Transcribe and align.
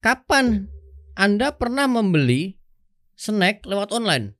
kapan 0.00 0.66
Anda 1.12 1.52
pernah 1.52 1.84
membeli 1.84 2.56
snack 3.14 3.68
lewat 3.68 3.92
online? 3.92 4.32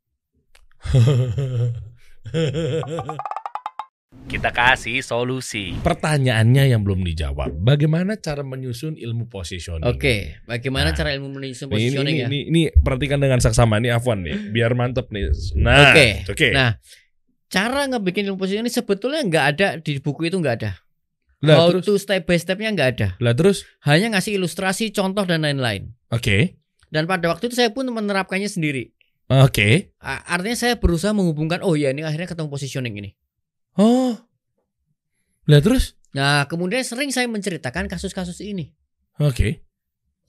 Kita 4.24 4.48
kasih 4.50 5.04
solusi. 5.04 5.76
Pertanyaannya 5.84 6.72
yang 6.72 6.80
belum 6.80 7.04
dijawab. 7.04 7.52
Bagaimana 7.60 8.16
cara 8.16 8.40
menyusun 8.40 8.96
ilmu 8.96 9.28
positioning? 9.28 9.84
Oke, 9.84 10.40
bagaimana 10.48 10.90
Nah. 10.90 10.96
cara 10.96 11.12
ilmu 11.12 11.28
menyusun 11.28 11.68
Nih, 11.68 11.76
ini, 11.76 11.92
positioning 11.92 12.16
ini, 12.16 12.22
ya? 12.24 12.26
ini, 12.30 12.40
ini 12.48 12.62
perhatikan 12.72 13.20
dengan 13.20 13.44
saksama 13.44 13.76
nih 13.76 13.92
Afwan 13.92 14.24
nih, 14.24 14.50
biar 14.56 14.72
mantep 14.72 15.12
nih. 15.12 15.28
Nah, 15.60 15.92
Oke. 15.92 16.24
oke. 16.24 16.48
Nah, 16.56 16.80
cara 17.52 17.84
ngebikin 17.84 18.24
ilmu 18.32 18.40
positioning 18.40 18.64
ini 18.64 18.72
sebetulnya 18.72 19.20
nggak 19.20 19.44
ada 19.52 19.66
di 19.76 20.00
buku 20.00 20.32
itu 20.32 20.40
nggak 20.40 20.56
ada. 20.64 20.72
Lah 21.40 21.56
How 21.56 21.68
terus, 21.72 21.84
to 21.88 21.96
step 21.96 22.28
by 22.28 22.36
stepnya 22.36 22.68
nggak 22.68 22.88
ada. 22.94 23.08
lah 23.16 23.32
terus, 23.32 23.64
Hanya 23.80 24.12
ngasih 24.12 24.36
ilustrasi, 24.36 24.92
contoh 24.92 25.24
dan 25.24 25.40
lain-lain. 25.40 25.96
oke, 26.08 26.60
Dan 26.90 27.06
pada 27.06 27.32
waktu 27.32 27.48
itu 27.48 27.56
saya 27.56 27.72
pun 27.72 27.88
menerapkannya 27.88 28.44
sendiri. 28.44 28.92
oke. 29.26 29.96
A- 29.98 30.36
Artinya 30.36 30.58
saya 30.58 30.74
berusaha 30.76 31.16
menghubungkan, 31.16 31.64
oh 31.64 31.72
ya 31.74 31.90
ini 31.90 32.04
akhirnya 32.04 32.28
ketemu 32.28 32.48
positioning 32.50 32.94
ini. 32.98 33.10
Oh, 33.78 34.20
lah 35.46 35.60
terus, 35.60 35.96
Nah, 36.10 36.44
kemudian 36.44 36.82
sering 36.82 37.14
saya 37.14 37.30
menceritakan 37.30 37.86
kasus-kasus 37.86 38.42
ini. 38.42 38.74
oke. 39.16 39.62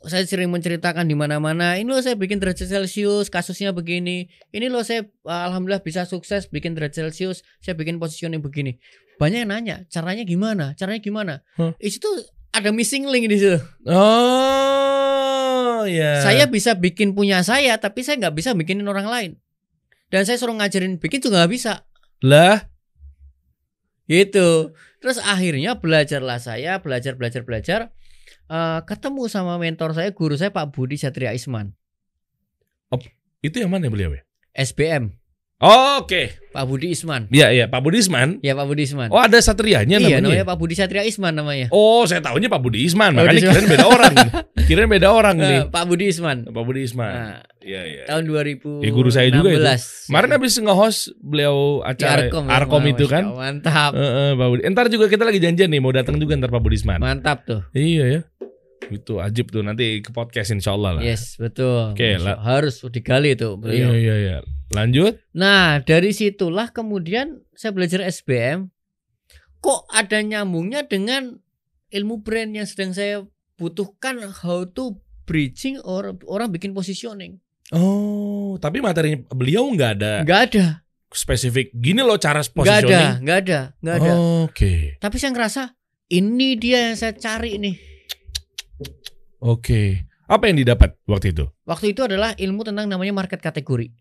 Saya 0.01 0.25
sering 0.25 0.49
menceritakan 0.49 1.05
di 1.05 1.13
mana-mana. 1.13 1.77
Ini 1.77 1.85
loh 1.85 2.01
saya 2.01 2.17
bikin 2.17 2.41
derajat 2.41 2.65
Celcius, 2.65 3.29
kasusnya 3.29 3.69
begini. 3.69 4.33
Ini 4.49 4.65
loh 4.67 4.81
saya 4.81 5.05
uh, 5.29 5.41
alhamdulillah 5.49 5.85
bisa 5.85 6.09
sukses 6.09 6.49
bikin 6.49 6.73
derajat 6.73 7.09
Celcius, 7.09 7.45
saya 7.61 7.77
bikin 7.77 8.01
positioning 8.01 8.41
begini. 8.41 8.81
Banyak 9.21 9.45
yang 9.45 9.51
nanya, 9.53 9.77
caranya 9.93 10.25
gimana? 10.25 10.73
Caranya 10.73 10.97
gimana? 10.97 11.33
Huh. 11.53 11.77
Itu 11.77 12.09
ada 12.49 12.73
missing 12.73 13.05
link 13.05 13.29
di 13.29 13.37
situ. 13.37 13.61
Oh, 13.85 15.85
ya. 15.85 16.25
Saya 16.25 16.49
bisa 16.49 16.73
bikin 16.73 17.13
punya 17.13 17.45
saya, 17.45 17.77
tapi 17.77 18.01
saya 18.01 18.17
nggak 18.17 18.33
bisa 18.33 18.57
bikinin 18.57 18.89
orang 18.89 19.05
lain. 19.05 19.31
Dan 20.09 20.25
saya 20.25 20.41
suruh 20.41 20.57
ngajarin 20.57 20.97
bikin 20.97 21.21
juga 21.21 21.45
nggak 21.45 21.53
bisa. 21.53 21.85
lah, 22.21 22.71
Gitu. 24.11 24.75
Terus 24.99 25.23
akhirnya 25.23 25.79
belajarlah 25.79 26.43
saya, 26.43 26.83
belajar, 26.83 27.15
belajar, 27.15 27.47
belajar. 27.47 27.79
Eh, 28.51 28.79
ketemu 28.83 29.31
sama 29.31 29.55
mentor 29.55 29.95
saya, 29.95 30.11
guru 30.11 30.35
saya 30.35 30.51
Pak 30.51 30.75
Budi 30.75 30.99
Satria 30.99 31.31
Isman, 31.31 31.71
itu 33.41 33.57
yang 33.57 33.73
mana 33.73 33.89
beliau 33.89 34.13
ya? 34.13 34.21
SBM. 34.53 35.17
Oh, 35.61 36.01
Oke, 36.01 36.33
Pak 36.57 36.65
Budi 36.65 36.89
Isman. 36.89 37.29
Iya, 37.29 37.53
iya, 37.53 37.65
Pak 37.69 37.85
Budi 37.85 38.01
Isman. 38.01 38.41
Ya 38.41 38.57
Pak 38.57 38.65
Budi 38.65 38.81
Isman. 38.89 39.13
Oh, 39.13 39.21
ada 39.21 39.37
satrianya 39.37 40.01
iya, 40.01 40.17
namanya. 40.17 40.41
namanya 40.41 40.45
Pak 40.49 40.57
Budi 40.57 40.73
Satria 40.73 41.05
Isman 41.05 41.37
namanya. 41.37 41.69
Oh, 41.69 42.01
saya 42.09 42.17
tahunya 42.17 42.49
Pak 42.49 42.61
Budi 42.65 42.81
Isman, 42.81 43.13
Oh, 43.13 43.21
makanya 43.21 43.37
Budi 43.37 43.45
kirain 43.45 43.67
beda 43.69 43.85
orang. 43.85 44.13
Kirain 44.65 44.89
beda 44.89 45.07
orang 45.13 45.35
nih. 45.37 45.59
Eh, 45.61 45.63
Pak 45.69 45.85
Budi 45.85 46.05
Isman. 46.09 46.49
Pak 46.49 46.63
Budi 46.65 46.81
Isman. 46.81 47.13
Nah, 47.13 47.37
Iya, 47.61 47.81
iya. 47.85 48.03
tahun 48.09 48.25
2016. 48.25 48.81
Ya, 48.81 48.89
guru 48.89 49.09
saya 49.13 49.29
juga 49.29 49.49
itu. 49.53 49.61
Kemarin 50.09 50.29
habis 50.33 50.53
nge-host 50.57 51.01
beliau 51.21 51.85
Di 51.85 51.89
acara 51.93 52.21
Arkom, 52.25 52.43
ya, 52.49 52.51
Arkom 52.57 52.83
itu 52.89 53.05
kan. 53.05 53.23
Mantap. 53.29 53.91
Heeh, 53.93 54.29
Pak 54.33 54.47
Budi. 54.49 54.61
Ntar 54.65 54.85
juga 54.89 55.05
kita 55.13 55.23
lagi 55.29 55.37
janjian 55.37 55.69
nih 55.69 55.77
mau 55.77 55.93
datang 55.93 56.17
juga 56.17 56.41
ntar 56.41 56.49
Pak 56.49 56.61
Budisman. 56.61 56.97
Mantap 56.97 57.45
tuh. 57.45 57.61
Iya 57.77 58.05
ya. 58.09 58.21
Itu 58.89 59.21
ajib 59.21 59.53
tuh 59.53 59.61
nanti 59.61 60.01
ke 60.01 60.09
podcast 60.09 60.49
insya 60.51 60.73
Allah 60.73 60.97
lah. 60.97 61.03
Yes, 61.03 61.37
betul. 61.37 61.93
Oke, 61.93 62.17
lah. 62.17 62.41
Harus 62.41 62.81
digali 62.87 63.37
tuh 63.37 63.55
Iya 63.55 63.61
beliau. 63.61 63.91
iya 63.93 64.15
iya. 64.17 64.37
Lanjut. 64.71 65.19
Nah, 65.35 65.83
dari 65.83 66.15
situlah 66.15 66.71
kemudian 66.71 67.43
saya 67.53 67.75
belajar 67.75 68.01
SBM. 68.01 68.71
Kok 69.61 69.91
ada 69.91 70.17
nyambungnya 70.23 70.87
dengan 70.87 71.37
ilmu 71.91 72.23
brand 72.23 72.55
yang 72.55 72.65
sedang 72.65 72.95
saya 72.95 73.21
butuhkan 73.59 74.17
how 74.41 74.65
to 74.65 74.97
bridging 75.27 75.77
or 75.85 76.17
orang 76.25 76.49
bikin 76.49 76.73
positioning. 76.73 77.37
Oh, 77.71 78.57
tapi 78.57 78.81
materinya 78.81 79.21
beliau 79.31 79.63
nggak 79.71 79.91
ada 80.01 80.13
Nggak 80.27 80.41
ada, 80.51 80.65
spesifik. 81.07 81.71
Gini 81.71 82.01
loh 82.01 82.19
cara 82.19 82.41
nggak 82.41 82.51
ada, 82.51 82.57
positioning. 82.57 83.11
nggak 83.23 83.37
ada, 83.45 83.59
nggak 83.79 83.95
ada. 84.01 84.11
Oke. 84.43 84.73
Tapi 84.97 85.15
saya 85.15 85.31
ngerasa 85.31 85.63
ini 86.09 86.59
dia 86.59 86.91
yang 86.91 86.97
saya 86.99 87.13
cari 87.15 87.55
nih. 87.61 87.75
Oke. 89.39 90.05
Apa 90.25 90.47
yang 90.47 90.57
didapat 90.57 90.95
waktu 91.05 91.35
itu? 91.35 91.45
Waktu 91.65 91.91
itu 91.91 92.01
adalah 92.01 92.31
ilmu 92.33 92.63
tentang 92.63 92.87
namanya 92.87 93.11
market 93.11 93.39
kategori. 93.39 93.91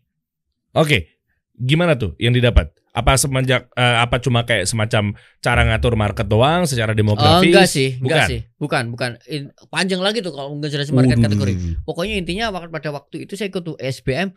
Oke. 0.71 1.19
Gimana 1.53 1.99
tuh 1.99 2.15
yang 2.17 2.31
didapat? 2.31 2.71
Apa 2.91 3.15
semenjak 3.15 3.71
eh, 3.71 3.97
apa 3.99 4.19
cuma 4.19 4.43
kayak 4.43 4.67
semacam 4.67 5.15
cara 5.39 5.61
ngatur 5.63 5.95
market 5.95 6.27
doang 6.27 6.67
secara 6.67 6.91
Oh, 6.91 6.97
demografis? 6.97 7.47
enggak 7.47 7.67
sih, 7.67 7.89
enggak 7.99 8.03
Bukan. 8.03 8.27
sih. 8.27 8.39
Bukan, 8.57 8.83
bukan. 8.91 9.11
In- 9.27 9.51
panjang 9.67 9.99
lagi 9.99 10.19
tuh 10.19 10.31
kalau 10.31 10.55
ngejelasin 10.55 10.91
market 10.91 11.15
Waduh. 11.15 11.27
kategori. 11.27 11.53
Pokoknya 11.83 12.15
intinya 12.15 12.45
wak- 12.49 12.67
pada 12.67 12.91
waktu 12.91 13.23
itu 13.23 13.35
saya 13.35 13.47
ikut 13.47 13.63
tuh 13.63 13.75
SBM. 13.77 14.31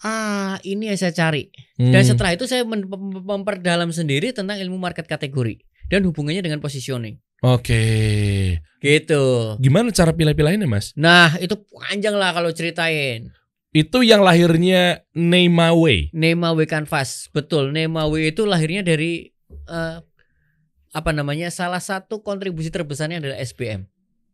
Ah, 0.00 0.56
ini 0.62 0.88
yang 0.88 0.96
saya 0.96 1.12
cari. 1.12 1.52
Dan 1.76 1.92
Hmm. 2.00 2.08
setelah 2.08 2.32
itu 2.32 2.48
saya 2.48 2.64
memperdalam 2.64 3.92
sendiri 3.92 4.32
tentang 4.32 4.56
ilmu 4.56 4.76
market 4.76 5.04
kategori 5.04 5.60
dan 5.88 6.04
hubungannya 6.04 6.40
dengan 6.40 6.60
positioning. 6.60 7.20
Oke. 7.40 7.82
Gitu. 8.80 9.22
Gimana 9.60 9.92
cara 9.92 10.12
pilih-pilahinnya, 10.16 10.68
Mas? 10.68 10.92
Nah, 10.96 11.36
itu 11.40 11.56
panjang 11.68 12.16
lah 12.16 12.32
kalau 12.32 12.48
ceritain. 12.52 13.28
Itu 13.70 14.02
yang 14.02 14.24
lahirnya 14.26 15.04
Neymawe. 15.14 16.10
Nemawe 16.10 16.64
Canvas. 16.66 17.30
Betul, 17.30 17.70
Nemawe 17.70 18.18
itu 18.18 18.42
lahirnya 18.42 18.82
dari 18.82 19.30
eh, 19.68 19.96
apa 20.90 21.10
namanya? 21.14 21.52
Salah 21.54 21.78
satu 21.78 22.24
kontribusi 22.24 22.72
terbesarnya 22.72 23.22
adalah 23.22 23.38
SBM. 23.38 23.86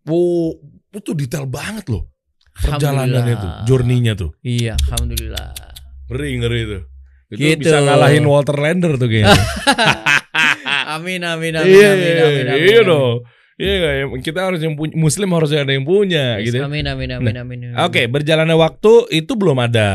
Wow, 0.06 0.56
itu 0.94 1.12
detail 1.12 1.44
banget 1.44 1.90
loh. 1.90 2.06
Perjalanannya 2.56 3.36
tuh, 3.36 3.50
journey-nya 3.68 4.16
tuh. 4.16 4.32
Iya, 4.40 4.80
alhamdulillah. 4.88 5.52
Ngeri, 6.08 6.28
ngeri 6.40 6.60
itu. 6.64 6.78
Itu 7.26 7.38
Gitu. 7.42 7.60
bisa 7.66 7.82
ngalahin 7.84 8.24
Walter 8.24 8.56
Lander 8.56 8.96
tuh 8.96 9.10
kayaknya. 9.10 9.36
amin 10.96 11.20
amin 11.22 11.52
amin 11.54 11.68
Iya, 11.68 11.88
amin 11.88 12.02
iya, 12.02 12.24
amin 12.24 12.46
amin. 12.46 12.64
iya 12.64 12.80
amin. 12.80 12.86
dong. 12.86 13.16
Iya 13.56 13.72
ya? 13.72 13.90
Kita 14.20 14.40
harus 14.44 14.60
yang 14.60 14.74
punya, 14.74 14.92
Muslim 14.94 15.28
harus 15.32 15.48
ada 15.50 15.68
yang 15.68 15.82
punya 15.82 16.36
Yes, 16.36 16.52
gitu. 16.52 16.60
Amin 16.60 16.84
amin 16.84 17.08
amin 17.10 17.36
amin. 17.36 17.58
amin. 17.72 17.78
Oke, 17.82 18.04
berjalannya 18.04 18.52
waktu 18.52 18.92
itu 19.10 19.32
belum 19.32 19.56
ada 19.58 19.88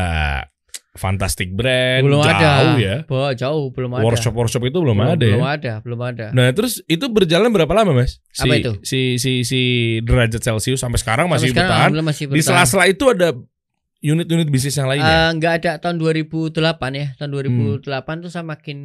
Fantastic 0.92 1.56
Brand, 1.56 2.04
belum 2.04 2.20
jauh 2.20 2.36
ada. 2.36 2.76
ya. 2.76 2.96
Bah, 3.06 3.32
jauh 3.32 3.72
belum 3.72 3.96
ada. 3.96 4.04
Workshop 4.04 4.34
workshop 4.34 4.60
itu 4.66 4.76
belum, 4.76 4.98
ada 5.00 5.16
Belum 5.16 5.40
ya. 5.40 5.56
ada, 5.56 5.72
belum 5.80 6.00
ada. 6.04 6.26
Nah, 6.32 6.52
terus 6.52 6.84
itu 6.84 7.08
berjalan 7.08 7.48
berapa 7.48 7.72
lama, 7.72 7.96
Mas? 7.96 8.20
Si, 8.28 8.44
Apa 8.44 8.60
itu? 8.60 8.72
Si 8.84 9.16
si 9.16 9.40
si 9.40 9.60
derajat 10.02 10.42
Celcius 10.42 10.76
sampai 10.78 11.00
sekarang 11.00 11.32
masih 11.32 11.48
Sampai 11.48 11.64
sekarang 11.64 11.96
bertahan. 11.96 12.04
masih 12.04 12.24
Di 12.28 12.30
bertahan. 12.36 12.66
sela-sela 12.68 12.84
itu 12.86 13.08
ada 13.08 13.32
unit-unit 14.02 14.50
bisnis 14.50 14.74
yang 14.74 14.84
lainnya. 14.84 15.08
Eh, 15.08 15.30
nggak 15.32 15.52
ada 15.64 15.70
tahun 15.78 15.96
2008 15.96 16.52
ya. 16.92 17.06
Tahun 17.16 17.30
Hmm. 17.30 17.78
2008 17.80 18.20
tuh 18.20 18.28
saya 18.28 18.44
makin 18.44 18.78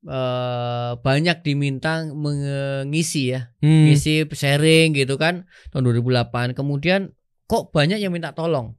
eh, 0.00 0.92
banyak 0.96 1.44
diminta 1.44 2.08
mengisi 2.08 3.36
ya, 3.36 3.52
Hmm. 3.60 3.88
ngisi 3.90 4.24
sharing 4.26 4.96
gitu 4.96 5.20
kan 5.20 5.44
tahun 5.70 5.82
2008. 5.84 6.56
Kemudian 6.56 7.12
kok 7.44 7.68
banyak 7.70 8.00
yang 8.00 8.14
minta 8.14 8.32
tolong. 8.32 8.76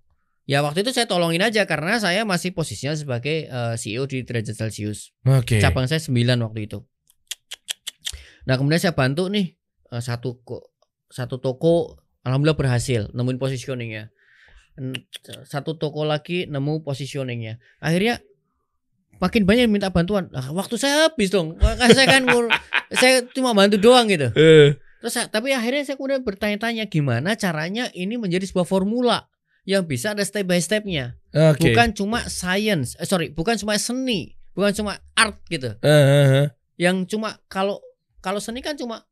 Ya 0.49 0.65
waktu 0.65 0.81
itu 0.81 0.91
saya 0.91 1.05
tolongin 1.05 1.39
aja 1.45 1.63
karena 1.69 2.01
saya 2.01 2.25
masih 2.25 2.51
posisinya 2.51 2.97
sebagai 2.97 3.45
eh, 3.45 3.75
CEO 3.77 4.09
di 4.09 4.25
Derajat 4.25 4.57
Celcius. 4.57 5.13
Oke. 5.23 5.61
Cabang 5.61 5.85
saya 5.85 6.01
9 6.01 6.41
waktu 6.41 6.65
itu. 6.65 6.81
Nah, 8.49 8.57
kemudian 8.57 8.81
saya 8.81 8.97
bantu 8.97 9.29
nih 9.29 9.53
eh, 9.93 10.01
satu 10.01 10.41
satu 11.11 11.37
toko 11.37 12.01
alhamdulillah 12.25 12.57
berhasil 12.57 13.01
nemuin 13.13 13.37
positioningnya. 13.37 14.09
Satu 15.45 15.77
toko 15.77 16.07
lagi 16.07 16.47
nemu 16.49 16.81
positioningnya. 16.81 17.59
Akhirnya 17.77 18.23
makin 19.21 19.45
banyak 19.45 19.69
yang 19.69 19.73
minta 19.73 19.87
bantuan. 19.87 20.27
Nah, 20.27 20.49
waktu 20.49 20.75
saya 20.75 21.07
habis 21.07 21.29
dong. 21.29 21.55
Saya 21.61 22.09
kan 22.09 22.25
saya 22.99 23.23
cuma 23.29 23.53
bantu 23.53 23.77
doang 23.77 24.09
gitu. 24.09 24.33
Eh, 24.33 24.75
Terus 24.99 25.13
saya- 25.13 25.29
tapi 25.29 25.49
akhirnya 25.49 25.81
saya 25.81 25.95
kemudian 25.95 26.21
bertanya-tanya 26.21 26.85
gimana 26.85 27.33
caranya 27.33 27.87
ini 27.93 28.17
menjadi 28.17 28.43
sebuah 28.43 28.65
formula 28.65 29.29
yang 29.63 29.85
bisa 29.85 30.11
ada 30.11 30.21
step 30.21 30.43
by 30.43 30.57
stepnya. 30.57 31.21
Oke. 31.31 31.69
Bukan 31.69 31.93
cuma 31.93 32.25
science, 32.25 32.97
eh, 32.97 33.05
sorry, 33.05 33.29
bukan 33.29 33.55
cuma 33.55 33.77
seni, 33.77 34.33
bukan 34.51 34.73
cuma 34.73 34.97
art 35.13 35.37
gitu 35.47 35.77
Eh, 35.79 35.87
eh, 35.87 36.27
eh. 36.35 36.47
yang 36.75 37.05
cuma 37.05 37.37
kalau 37.45 37.77
kalau 38.19 38.37
seni 38.37 38.59
kan 38.59 38.73
cuma 38.73 39.05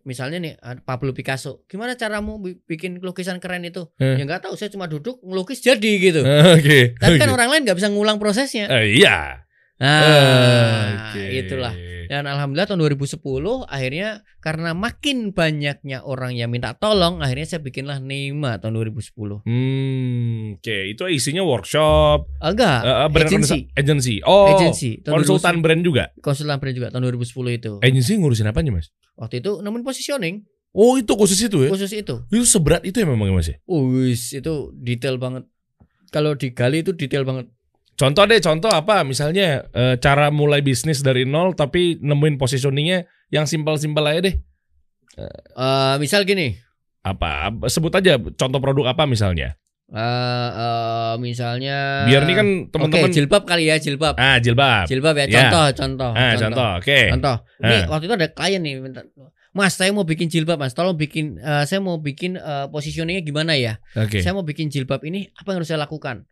misalnya 0.00 0.40
nih 0.40 0.54
ada 0.58 0.80
Pablo 0.80 1.12
Picasso 1.12 1.60
gimana 1.66 1.92
caramu 1.92 2.40
bi- 2.40 2.56
bikin 2.58 2.98
lukisan 2.98 3.36
keren 3.36 3.60
itu 3.62 3.84
Eh. 3.96 4.16
ya 4.16 4.24
nggak 4.24 4.42
tahu 4.42 4.56
saya 4.56 4.68
cuma 4.68 4.84
duduk 4.84 5.20
ngelukis 5.20 5.60
jadi 5.60 5.92
gitu 6.00 6.24
Oke. 6.24 6.96
tapi 6.96 7.16
kan 7.16 7.28
oke. 7.28 7.36
orang 7.36 7.48
lain 7.50 7.62
nggak 7.62 7.76
bisa 7.76 7.88
ngulang 7.88 8.16
prosesnya 8.16 8.64
Eh, 8.72 8.96
iya. 8.96 9.44
Nah 9.80 11.08
Oke. 11.10 11.24
itulah 11.40 11.72
dan 12.04 12.26
alhamdulillah 12.26 12.66
tahun 12.66 12.82
2010 12.90 13.22
akhirnya 13.64 14.08
karena 14.42 14.74
makin 14.74 15.30
banyaknya 15.30 16.02
orang 16.02 16.34
yang 16.34 16.50
minta 16.50 16.74
tolong 16.74 17.22
akhirnya 17.22 17.46
saya 17.46 17.62
bikinlah 17.62 17.96
Nema 17.96 18.58
tahun 18.58 18.76
2010 18.76 19.46
Hmm, 19.46 20.58
oke. 20.58 20.76
Itu 20.90 21.06
isinya 21.06 21.40
workshop, 21.40 22.26
enggak 22.42 22.80
eh, 22.82 22.92
eh, 22.92 23.08
brand 23.08 23.30
agency 23.30 23.58
agency. 23.72 24.14
Oh, 24.26 24.50
agency 24.50 25.00
tahun 25.00 25.22
konsultan 25.22 25.54
2010 25.58 25.64
brand 25.64 25.80
juga. 25.80 26.04
konsultan 26.18 26.56
brand 26.58 26.74
juga 26.74 26.88
tahun 26.90 27.02
2010 27.14 27.56
itu 27.56 27.72
Agency 27.80 28.12
ngurusin 28.18 28.50
apa 28.50 28.58
nih, 28.60 28.74
Mas? 28.74 28.90
waktu 29.14 29.38
itu 29.38 29.60
nemuin 29.60 29.84
positioning 29.84 30.36
Oh 30.70 30.94
itu 30.94 31.10
khusus 31.14 31.38
itu 31.40 31.66
ya? 31.66 31.70
khusus 31.70 31.90
itu. 31.90 32.14
Itu 32.30 32.46
seberat 32.46 32.86
itu 32.86 33.02
ya 33.02 33.06
memang 33.06 33.34
Mas 33.34 33.50
ya? 33.50 33.58
Wis, 33.66 34.30
itu 34.30 34.70
detail 34.78 35.18
banget. 35.18 35.42
Kalau 36.10 36.34
digali 36.34 36.82
itu 36.82 36.94
detail 36.94 37.26
banget. 37.26 37.50
Contoh 38.00 38.24
deh, 38.24 38.40
contoh 38.40 38.72
apa? 38.72 39.04
Misalnya 39.04 39.68
eh, 39.70 40.00
cara 40.00 40.32
mulai 40.32 40.64
bisnis 40.64 41.04
dari 41.04 41.28
nol 41.28 41.52
tapi 41.52 42.00
nemuin 42.00 42.40
positioningnya 42.40 43.04
yang 43.28 43.44
simpel-simpel 43.44 44.00
aja 44.02 44.20
deh. 44.24 44.36
Eh, 45.52 45.94
misal 45.98 46.24
gini, 46.24 46.56
Apa? 47.00 47.48
Sebut 47.66 47.92
aja 47.92 48.16
contoh 48.16 48.56
produk 48.58 48.92
apa 48.92 49.04
misalnya. 49.04 49.56
eh, 49.90 50.00
eh, 50.54 51.14
misalnya 51.18 52.06
Biar 52.06 52.22
nih 52.22 52.36
kan 52.36 52.48
teman-teman. 52.70 53.10
jilbab 53.10 53.42
kali 53.42 53.66
ya, 53.66 53.76
jilbab. 53.76 54.14
ah 54.14 54.38
jilbab. 54.38 54.86
Jilbab 54.86 55.18
ya, 55.18 55.26
Ya. 55.26 55.32
contoh, 55.50 55.66
contoh. 55.74 56.10
ah 56.14 56.32
contoh. 56.38 56.68
Oke. 56.78 57.00
Contoh. 57.10 57.36
Ini 57.58 57.74
Eh. 57.74 57.82
waktu 57.84 58.04
itu 58.06 58.14
ada 58.14 58.28
klien 58.30 58.62
nih 58.62 58.78
minta, 58.78 59.02
Mas, 59.50 59.74
saya 59.74 59.90
mau 59.90 60.06
bikin 60.06 60.30
jilbab, 60.30 60.56
Mas. 60.56 60.72
Tolong 60.72 60.94
bikin 60.94 61.36
eh, 61.36 61.66
saya 61.66 61.82
mau 61.82 61.98
bikin 61.98 62.38
eh, 62.38 62.66
positioningnya 62.70 63.20
gimana 63.20 63.58
ya? 63.58 63.82
Oke. 63.98 64.22
Saya 64.22 64.30
mau 64.30 64.46
bikin 64.46 64.70
jilbab 64.70 65.02
ini, 65.02 65.26
apa 65.34 65.50
yang 65.50 65.58
harus 65.58 65.68
saya 65.68 65.82
lakukan? 65.82 66.22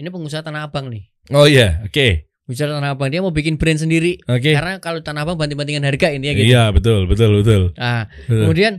Ini 0.00 0.08
pengusaha 0.08 0.40
Tanah 0.40 0.64
Abang 0.64 0.88
nih. 0.88 1.04
Oh 1.36 1.44
iya, 1.44 1.84
oke. 1.84 2.24
Pengusaha 2.48 2.80
Tanah 2.80 2.96
Abang 2.96 3.12
dia 3.12 3.20
mau 3.20 3.28
bikin 3.30 3.60
brand 3.60 3.76
sendiri. 3.76 4.16
Oke. 4.24 4.56
Karena 4.56 4.80
kalau 4.80 5.04
Tanah 5.04 5.28
Abang 5.28 5.36
banting-bantingan 5.36 5.84
harga 5.84 6.08
ini 6.08 6.24
ya 6.24 6.34
gitu. 6.34 6.48
Iya 6.48 6.62
betul 6.72 7.04
betul 7.04 7.44
betul. 7.44 7.62
Nah, 7.76 8.08
Betul. 8.24 8.48
kemudian 8.48 8.74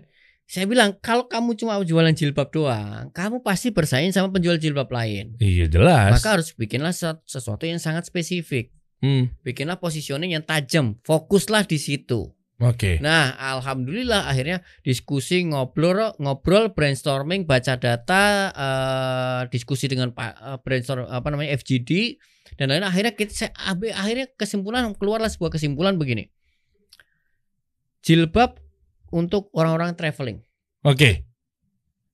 saya 0.49 0.65
bilang 0.67 0.97
kalau 0.99 1.29
kamu 1.29 1.55
cuma 1.55 1.79
jualan 1.79 2.11
jilbab 2.11 2.49
doang, 2.49 3.07
kamu 3.13 3.39
pasti 3.39 3.71
bersaing 3.71 4.11
sama 4.11 4.33
penjual 4.33 4.57
jilbab 4.57 4.89
lain. 4.89 5.37
Iya 5.37 5.69
jelas. 5.69 6.11
Maka 6.17 6.41
harus 6.41 6.51
bikinlah 6.51 6.91
sesu- 6.91 7.21
sesuatu 7.23 7.63
yang 7.63 7.77
sangat 7.79 8.09
spesifik. 8.09 8.73
Hmm, 9.01 9.33
Bikinlah 9.41 9.81
positioning 9.81 10.35
yang 10.35 10.45
tajam, 10.45 10.99
fokuslah 11.01 11.65
di 11.65 11.81
situ. 11.81 12.29
Oke. 12.61 13.01
Nah, 13.01 13.33
alhamdulillah 13.57 14.29
akhirnya 14.29 14.61
diskusi, 14.85 15.41
ngobrol, 15.41 16.13
ngobrol, 16.21 16.69
brainstorming, 16.77 17.49
baca 17.49 17.81
data, 17.81 18.53
eh, 18.53 19.41
diskusi 19.49 19.89
dengan 19.89 20.13
Pak 20.13 20.31
eh, 20.37 20.57
brainstorm 20.61 21.09
apa 21.09 21.27
namanya 21.33 21.57
FGD 21.57 22.21
dan 22.61 22.69
lain 22.69 22.85
akhirnya 22.85 23.17
kita 23.17 23.49
akhirnya 23.97 24.29
kesimpulan 24.37 24.93
keluarlah 24.93 25.33
sebuah 25.33 25.57
kesimpulan 25.57 25.97
begini. 25.97 26.29
Jilbab 28.05 28.61
untuk 29.09 29.49
orang-orang 29.57 29.97
traveling. 29.97 30.45
Oke. 30.85 31.25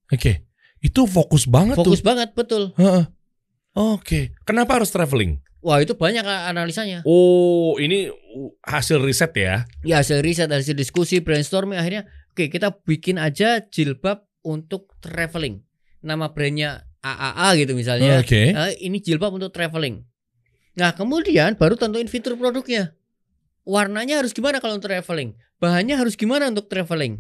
Oke. 0.08 0.48
Itu 0.80 1.10
fokus 1.10 1.48
banget 1.50 1.76
Fokus 1.76 2.00
tuh. 2.00 2.08
banget 2.08 2.32
betul. 2.32 2.72
Heeh. 2.80 3.04
Oke. 3.76 4.32
Kenapa 4.48 4.80
harus 4.80 4.92
traveling? 4.96 5.44
Wah, 5.66 5.82
itu 5.82 5.98
banyak 5.98 6.22
analisanya. 6.24 7.02
Oh, 7.04 7.76
ini 7.82 8.14
hasil 8.62 9.02
riset 9.02 9.34
ya. 9.34 9.66
Ya, 9.82 10.00
hasil 10.00 10.22
riset, 10.22 10.48
hasil 10.48 10.78
diskusi, 10.78 11.18
brainstorming 11.20 11.82
akhirnya 11.82 12.06
oke, 12.32 12.54
kita 12.54 12.78
bikin 12.86 13.18
aja 13.18 13.66
jilbab 13.66 14.30
untuk 14.46 14.94
traveling. 15.02 15.66
Nama 16.06 16.30
brandnya 16.30 16.86
AAA 17.02 17.48
gitu 17.66 17.74
misalnya. 17.74 18.22
Oke. 18.22 18.54
Eh, 18.54 18.74
ini 18.86 19.02
jilbab 19.02 19.34
untuk 19.34 19.50
traveling. 19.50 20.06
Nah, 20.78 20.94
kemudian 20.94 21.58
baru 21.58 21.74
tentuin 21.74 22.06
fitur 22.06 22.38
produknya. 22.38 22.94
Warnanya 23.66 24.22
harus 24.22 24.32
gimana 24.32 24.62
kalau 24.62 24.78
untuk 24.78 24.94
traveling? 24.94 25.34
Bahannya 25.58 25.98
harus 25.98 26.14
gimana 26.14 26.48
untuk 26.48 26.70
traveling? 26.70 27.18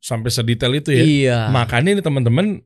Sampai 0.00 0.32
sedetail 0.32 0.72
itu 0.72 0.90
ya. 0.90 1.04
Iya. 1.04 1.38
Makanya 1.52 2.00
ini 2.00 2.02
teman-teman 2.02 2.64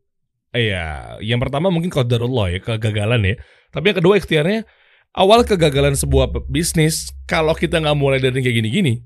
ya, 0.51 1.17
yang 1.21 1.39
pertama 1.39 1.69
mungkin 1.69 1.89
qadarullah 1.89 2.53
ya, 2.53 2.59
kegagalan 2.59 3.21
ya. 3.25 3.35
Tapi 3.69 3.93
yang 3.93 3.99
kedua 4.01 4.15
ikhtiarnya 4.17 4.65
awal 5.13 5.45
kegagalan 5.45 5.93
sebuah 5.93 6.33
bisnis 6.47 7.13
kalau 7.25 7.53
kita 7.53 7.81
nggak 7.81 7.99
mulai 7.99 8.19
dari 8.19 8.41
kayak 8.41 8.57
gini-gini, 8.61 9.05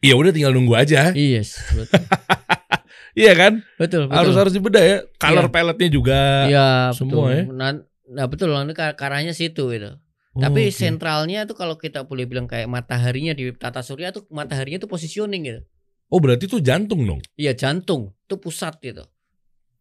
ya 0.00 0.16
udah 0.16 0.32
tinggal 0.32 0.52
nunggu 0.52 0.76
aja. 0.76 1.12
Yes, 1.12 1.60
betul. 1.72 2.00
Iya 3.16 3.32
kan? 3.32 3.64
betul, 3.80 4.12
betul. 4.12 4.12
Harus 4.12 4.34
harus 4.36 4.52
dibedah 4.52 4.84
ya. 4.84 4.98
Color 5.16 5.48
Iya. 5.48 5.52
palette-nya 5.56 5.88
juga. 5.88 6.20
Iya, 6.52 6.68
semua 6.92 7.32
betul. 7.32 7.32
ya. 7.32 7.42
Nah, 7.48 7.70
nah, 8.12 8.26
betul, 8.28 8.52
nanti 8.52 8.76
kar- 8.76 8.92
karanya 8.92 9.32
situ 9.32 9.72
gitu. 9.72 9.96
Tapi 10.36 10.60
Oh, 10.60 10.68
Oke. 10.68 10.76
sentralnya 10.76 11.48
tuh 11.48 11.56
kalau 11.56 11.80
kita 11.80 12.04
boleh 12.04 12.28
bilang 12.28 12.44
kayak 12.44 12.68
mataharinya 12.68 13.32
di 13.32 13.48
tata 13.56 13.80
surya 13.80 14.12
tuh 14.12 14.28
mataharinya 14.28 14.84
tuh 14.84 14.90
positioning 14.92 15.48
gitu. 15.48 15.60
Oh, 16.12 16.20
berarti 16.20 16.44
itu 16.44 16.60
jantung 16.60 17.08
dong. 17.08 17.24
Iya, 17.40 17.56
jantung, 17.56 18.12
tuh 18.28 18.36
pusat 18.36 18.76
gitu. 18.84 19.08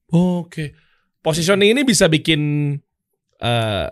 Oke. 0.07 0.75
Positioning 1.19 1.73
ini 1.73 1.81
bisa 1.81 2.05
bikin 2.05 2.41
eh, 3.35 3.87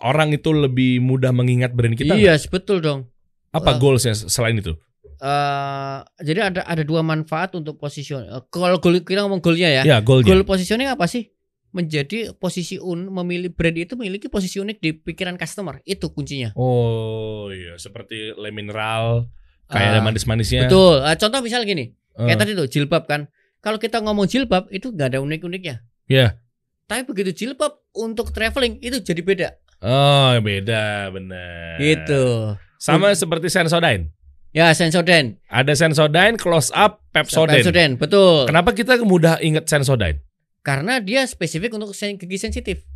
orang 0.00 0.30
itu 0.30 0.50
lebih 0.50 0.98
mudah 0.98 1.30
mengingat 1.30 1.72
brand 1.72 1.92
kita. 1.92 2.14
iya, 2.14 2.38
betul 2.46 2.78
dong. 2.78 3.10
Apa 3.50 3.74
Eh. 3.74 3.78
goalsnya 3.78 4.14
selain 4.14 4.56
itu? 4.56 4.74
eh 5.16 5.96
jadi 6.20 6.52
ada 6.52 6.60
ada 6.62 6.84
dua 6.84 7.00
manfaat 7.00 7.56
untuk 7.56 7.76
position. 7.76 8.20
eh, 8.22 8.42
kalau 8.46 8.76
goal 8.76 9.00
kita 9.00 9.24
ngomong 9.24 9.40
goalnya 9.40 9.72
ya. 9.72 9.82
Ya, 9.86 9.96
goalnya. 9.98 10.28
Goal 10.28 10.44
positioning 10.44 10.86
apa 10.86 11.08
sih? 11.08 11.32
Menjadi 11.72 12.32
posisi 12.32 12.76
un 12.76 13.08
memilih 13.10 13.48
brand 13.48 13.72
itu 13.74 13.96
memiliki 13.96 14.28
posisi 14.28 14.56
unik 14.56 14.76
di 14.76 14.90
pikiran 14.92 15.36
customer. 15.36 15.80
Itu 15.82 16.12
kuncinya. 16.12 16.52
Oh 16.54 17.48
iya, 17.48 17.76
seperti 17.76 18.32
le 18.32 18.48
mineral, 18.50 19.28
kayak 19.66 19.88
ada 19.90 20.00
Ah, 20.00 20.04
manis-manisnya. 20.04 20.68
Betul. 20.68 21.00
Eh, 21.00 21.16
contoh 21.16 21.40
misal 21.40 21.64
gini, 21.64 21.92
Eh, 22.12 22.24
kayak 22.26 22.38
tadi 22.38 22.52
tuh 22.52 22.64
jilbab 22.66 23.04
kan. 23.04 23.28
Kalau 23.66 23.82
kita 23.82 23.98
ngomong 23.98 24.30
jilbab 24.30 24.70
itu 24.70 24.94
nggak 24.94 25.10
ada 25.10 25.18
unik-uniknya. 25.18 25.82
Iya. 26.06 26.38
Tapi 26.86 27.02
begitu 27.02 27.34
jilbab 27.34 27.82
untuk 27.98 28.30
traveling 28.30 28.78
itu 28.78 29.02
jadi 29.02 29.18
beda. 29.26 29.48
Oh, 29.82 30.38
beda, 30.38 31.10
benar. 31.10 31.74
Gitu. 31.82 32.54
Sama 32.78 33.10
seperti 33.18 33.50
Sensodyne. 33.50 34.14
Ya, 34.54 34.70
Sensodyne. 34.70 35.42
Ada 35.50 35.74
Sensodyne, 35.74 36.38
Close 36.38 36.70
Up, 36.70 37.02
Pepsodent. 37.10 37.58
Pepsodent, 37.58 37.92
betul. 37.98 38.46
Kenapa 38.46 38.70
kita 38.70 39.02
mudah 39.02 39.42
ingat 39.42 39.66
Sensodyne? 39.66 40.22
Karena 40.62 41.02
dia 41.02 41.26
spesifik 41.26 41.74
untuk 41.74 41.90
gigi 41.90 42.38
sensitif. 42.38 42.86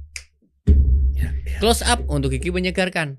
Ya, 1.18 1.34
Close 1.58 1.82
up 1.82 2.06
untuk 2.06 2.30
gigi 2.30 2.54
menyegarkan. 2.54 3.18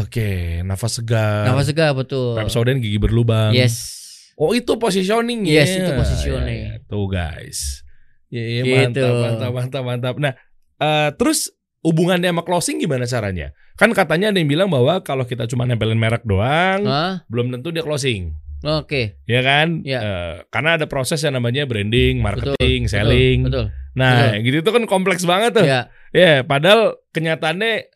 Oke, 0.00 0.64
nafas 0.64 0.96
segar. 0.96 1.44
Nafas 1.44 1.68
segar 1.68 1.92
betul. 1.92 2.40
Pepsodent 2.40 2.80
gigi 2.80 2.96
berlubang. 2.96 3.52
Yes. 3.52 4.05
Oh, 4.36 4.52
itu 4.52 4.76
positioning 4.76 5.48
Yes, 5.48 5.72
itu 5.72 5.90
positioning. 5.96 6.60
Ya, 6.60 6.72
ya. 6.76 6.88
Tuh, 6.88 7.08
guys. 7.08 7.82
Ya, 8.28 8.44
ya, 8.44 8.62
Gitu. 8.62 8.76
mantap, 8.76 9.12
mantap, 9.16 9.50
mantap, 9.52 9.82
mantap. 9.82 10.14
Nah, 10.20 10.32
eh, 10.76 11.10
terus 11.16 11.56
hubungannya 11.80 12.28
sama 12.28 12.44
closing 12.44 12.76
gimana 12.76 13.08
caranya? 13.08 13.56
Kan 13.80 13.96
katanya 13.96 14.32
ada 14.32 14.38
yang 14.40 14.50
bilang 14.50 14.68
bahwa 14.68 15.00
kalau 15.00 15.24
kita 15.24 15.48
cuma 15.48 15.64
nempelin 15.64 15.96
merek 15.96 16.24
doang, 16.26 16.84
Hah? 16.84 17.24
belum 17.32 17.48
tentu 17.54 17.72
dia 17.72 17.80
closing. 17.80 18.36
Oke. 18.64 19.20
Ya 19.24 19.40
kan? 19.40 19.80
Ya. 19.86 20.00
Eh, 20.02 20.34
karena 20.50 20.76
ada 20.80 20.84
proses 20.88 21.20
yang 21.22 21.36
namanya 21.36 21.64
branding, 21.64 22.18
marketing, 22.20 22.88
Betul, 22.88 22.92
selling. 22.92 23.38
Betul. 23.46 23.66
Nah, 23.96 24.36
gitu 24.42 24.60
itu 24.60 24.70
kan 24.72 24.84
kompleks 24.84 25.24
banget 25.24 25.56
tuh. 25.56 25.64
Ya. 25.64 25.88
Ya, 26.12 26.44
padahal 26.44 27.00
kenyataannya 27.16 27.88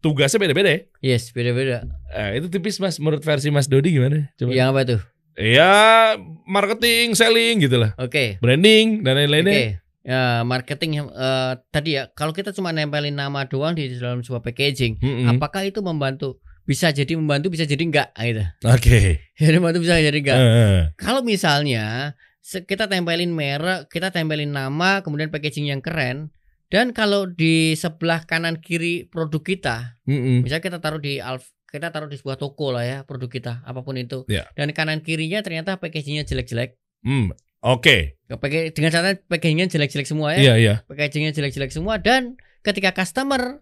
tugasnya 0.00 0.40
beda-beda 0.40 0.68
ya. 0.72 0.80
Yes, 1.00 1.32
beda-beda. 1.32 1.88
Eh, 2.12 2.40
itu 2.40 2.52
tipis 2.52 2.76
Mas 2.80 3.00
menurut 3.00 3.24
versi 3.24 3.48
Mas 3.48 3.68
Dodi 3.68 3.96
gimana? 3.96 4.28
Coba. 4.36 4.50
Yang 4.52 4.68
apa 4.68 4.80
tuh? 4.84 5.00
Ya, 5.36 6.16
marketing, 6.48 7.12
selling 7.12 7.60
gitu 7.60 7.76
lah. 7.76 7.92
Oke. 8.00 8.40
Branding 8.40 9.04
dan 9.04 9.14
Oke. 9.14 9.20
lain-lainnya. 9.28 9.84
Ya, 10.06 10.46
marketing 10.46 11.12
eh, 11.12 11.52
tadi 11.68 11.98
ya, 12.00 12.08
kalau 12.16 12.32
kita 12.32 12.54
cuma 12.56 12.72
nempelin 12.72 13.12
nama 13.12 13.44
doang 13.44 13.76
di 13.76 13.90
dalam 14.00 14.24
sebuah 14.24 14.40
packaging, 14.40 15.02
Mm-mm. 15.02 15.26
apakah 15.36 15.66
itu 15.66 15.82
membantu? 15.84 16.40
Bisa 16.66 16.90
jadi 16.90 17.14
membantu, 17.14 17.50
bisa 17.52 17.66
jadi 17.66 17.82
enggak 17.82 18.10
gitu. 18.16 18.42
Oke. 18.66 19.22
Jadi 19.38 19.54
membantu 19.62 19.86
bisa 19.86 20.02
jadi 20.02 20.18
enggak. 20.18 20.38
Eh. 20.40 20.82
Kalau 20.98 21.22
misalnya 21.22 22.18
kita 22.42 22.90
tempelin 22.90 23.30
merek, 23.30 23.86
kita 23.86 24.10
tempelin 24.10 24.50
nama, 24.50 24.98
kemudian 24.98 25.30
packaging 25.30 25.70
yang 25.70 25.78
keren, 25.78 26.34
dan 26.66 26.90
kalau 26.90 27.30
di 27.30 27.78
sebelah 27.78 28.26
kanan 28.26 28.58
kiri 28.58 29.06
produk 29.06 29.42
kita, 29.42 29.76
Mm-mm. 30.10 30.42
misalnya 30.42 30.64
kita 30.66 30.78
taruh 30.82 30.98
di 30.98 31.22
Alf, 31.22 31.54
kita 31.76 31.92
taruh 31.92 32.08
di 32.08 32.16
sebuah 32.16 32.34
toko 32.34 32.72
lah 32.72 32.82
ya 32.82 32.98
produk 33.02 33.28
kita, 33.28 33.52
apa 33.62 33.80
pun 33.80 33.94
itu, 33.94 34.24
Ya. 34.26 34.48
dan 34.52 34.72
kanan 34.72 35.00
kirinya 35.00 35.40
ternyata 35.40 35.76
packagingnya 35.76 36.24
jelek-jelek, 36.24 36.80
Hmm, 37.04 37.30
Oke. 37.60 38.16
Pakai- 38.26 38.70
dengan 38.70 38.90
catatan 38.90 39.20
packagingnya 39.24 39.68
jelek-jelek 39.68 40.06
semua 40.06 40.32
ya, 40.32 40.40
Iya, 40.40 40.54
iya. 40.56 40.74
packagingnya 40.84 41.30
jelek-jelek 41.30 41.70
semua, 41.70 41.98
dan 41.98 42.34
ketika 42.62 42.90
customer 42.92 43.60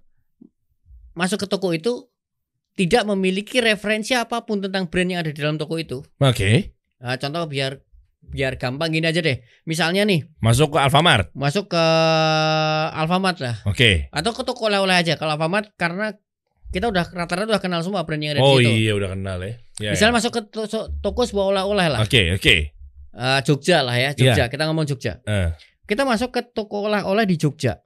masuk 1.12 1.42
ke 1.42 1.48
toko 1.48 1.70
itu 1.70 2.06
tidak 2.74 3.06
memiliki 3.06 3.62
referensi 3.62 4.12
apa 4.12 4.42
pun 4.42 4.58
tentang 4.58 4.90
brand 4.90 5.06
yang 5.06 5.20
ada 5.22 5.30
di 5.30 5.38
dalam 5.38 5.54
toko 5.54 5.78
itu. 5.78 6.02
Oke. 6.18 6.74
Nah, 6.98 7.14
contoh 7.14 7.46
biar 7.46 7.78
biar 8.24 8.56
gampang 8.56 8.88
gini 8.90 9.04
aja 9.04 9.20
deh. 9.20 9.36
Misalnya 9.62 10.02
nih, 10.02 10.24
Masuk 10.40 10.74
ke 10.74 10.78
Alfamart. 10.80 11.28
masuk 11.36 11.68
ke 11.70 11.84
Alfamart 12.90 13.38
lah 13.38 13.56
Oke. 13.64 14.08
atau 14.10 14.32
ke 14.32 14.42
toko 14.42 14.66
oleh-oleh 14.66 14.96
aja. 14.96 15.14
Kalau 15.14 15.36
Alfamart 15.36 15.70
karena 15.76 16.16
kita 16.74 16.90
udah 16.90 17.06
rata-rata 17.06 17.46
udah 17.46 17.62
kenal 17.62 17.80
semua 17.80 18.02
brand 18.02 18.18
yang 18.18 18.34
ada 18.34 18.42
Oh 18.42 18.58
di 18.58 18.66
situ. 18.66 18.74
iya 18.82 18.92
udah 18.92 19.14
kenal 19.14 19.38
ya. 19.38 19.54
Ya, 19.78 19.90
Misalnya 19.94 20.12
ya. 20.12 20.18
masuk 20.18 20.30
ke 20.34 20.40
to- 20.50 20.90
toko 20.98 21.22
sebuah 21.22 21.46
oleh-oleh 21.54 21.86
lah. 21.86 22.00
Oke, 22.02 22.34
oke. 22.34 22.56
Eh, 23.14 23.38
Jogja 23.46 23.78
lah 23.80 23.94
ya, 23.94 24.10
Jogja. 24.10 24.50
Kita 24.50 24.66
ngomong 24.66 24.82
Jogja. 24.84 25.22
Eh. 25.22 25.54
Kita 25.86 26.02
masuk 26.02 26.34
ke 26.34 26.42
toko 26.50 26.90
oleh-oleh 26.90 27.22
di 27.24 27.38
Jogja. 27.38 27.78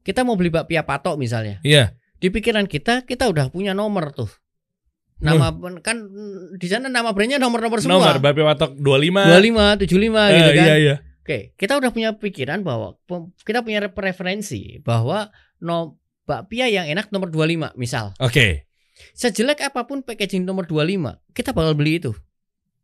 Kita 0.00 0.24
mau 0.24 0.32
beli 0.32 0.48
bakpia 0.48 0.80
patok 0.80 1.20
misalnya. 1.20 1.60
Iya. 1.60 1.92
Di 2.16 2.32
pikiran 2.32 2.64
kita, 2.64 3.04
kita 3.04 3.28
udah 3.28 3.52
punya 3.52 3.76
nomor 3.76 4.16
tuh. 4.16 4.32
Nama 5.16 5.48
kan 5.80 5.96
mm, 5.96 6.60
di 6.60 6.66
sana 6.68 6.88
nama 6.88 7.12
brandnya 7.12 7.36
nomor-nomor 7.36 7.80
semua. 7.80 8.00
Nomor 8.00 8.16
Bape 8.20 8.40
Watok 8.40 8.76
25. 8.76 9.28
25, 9.28 9.80
75 9.80 9.88
Eh, 10.28 10.32
gitu 10.32 10.50
kan. 10.52 10.64
Iya, 10.64 10.74
iya. 10.76 10.96
Oke, 11.20 11.38
kita 11.58 11.74
udah 11.74 11.90
punya 11.90 12.14
pikiran 12.14 12.62
bahwa 12.62 12.94
kita 13.42 13.60
punya 13.60 13.82
preferensi 13.90 14.78
bahwa 14.80 15.32
no 15.58 15.98
bakpia 16.26 16.66
yang 16.66 16.90
enak 16.90 17.14
nomor 17.14 17.30
25 17.30 17.78
misal. 17.78 18.12
Oke. 18.18 18.66
Sejelek 19.14 19.62
apa 19.62 19.86
pun 19.86 20.02
packaging 20.02 20.42
nomor 20.44 20.66
25, 20.66 21.22
kita 21.32 21.54
bakal 21.54 21.72
beli 21.78 22.02
itu. 22.02 22.12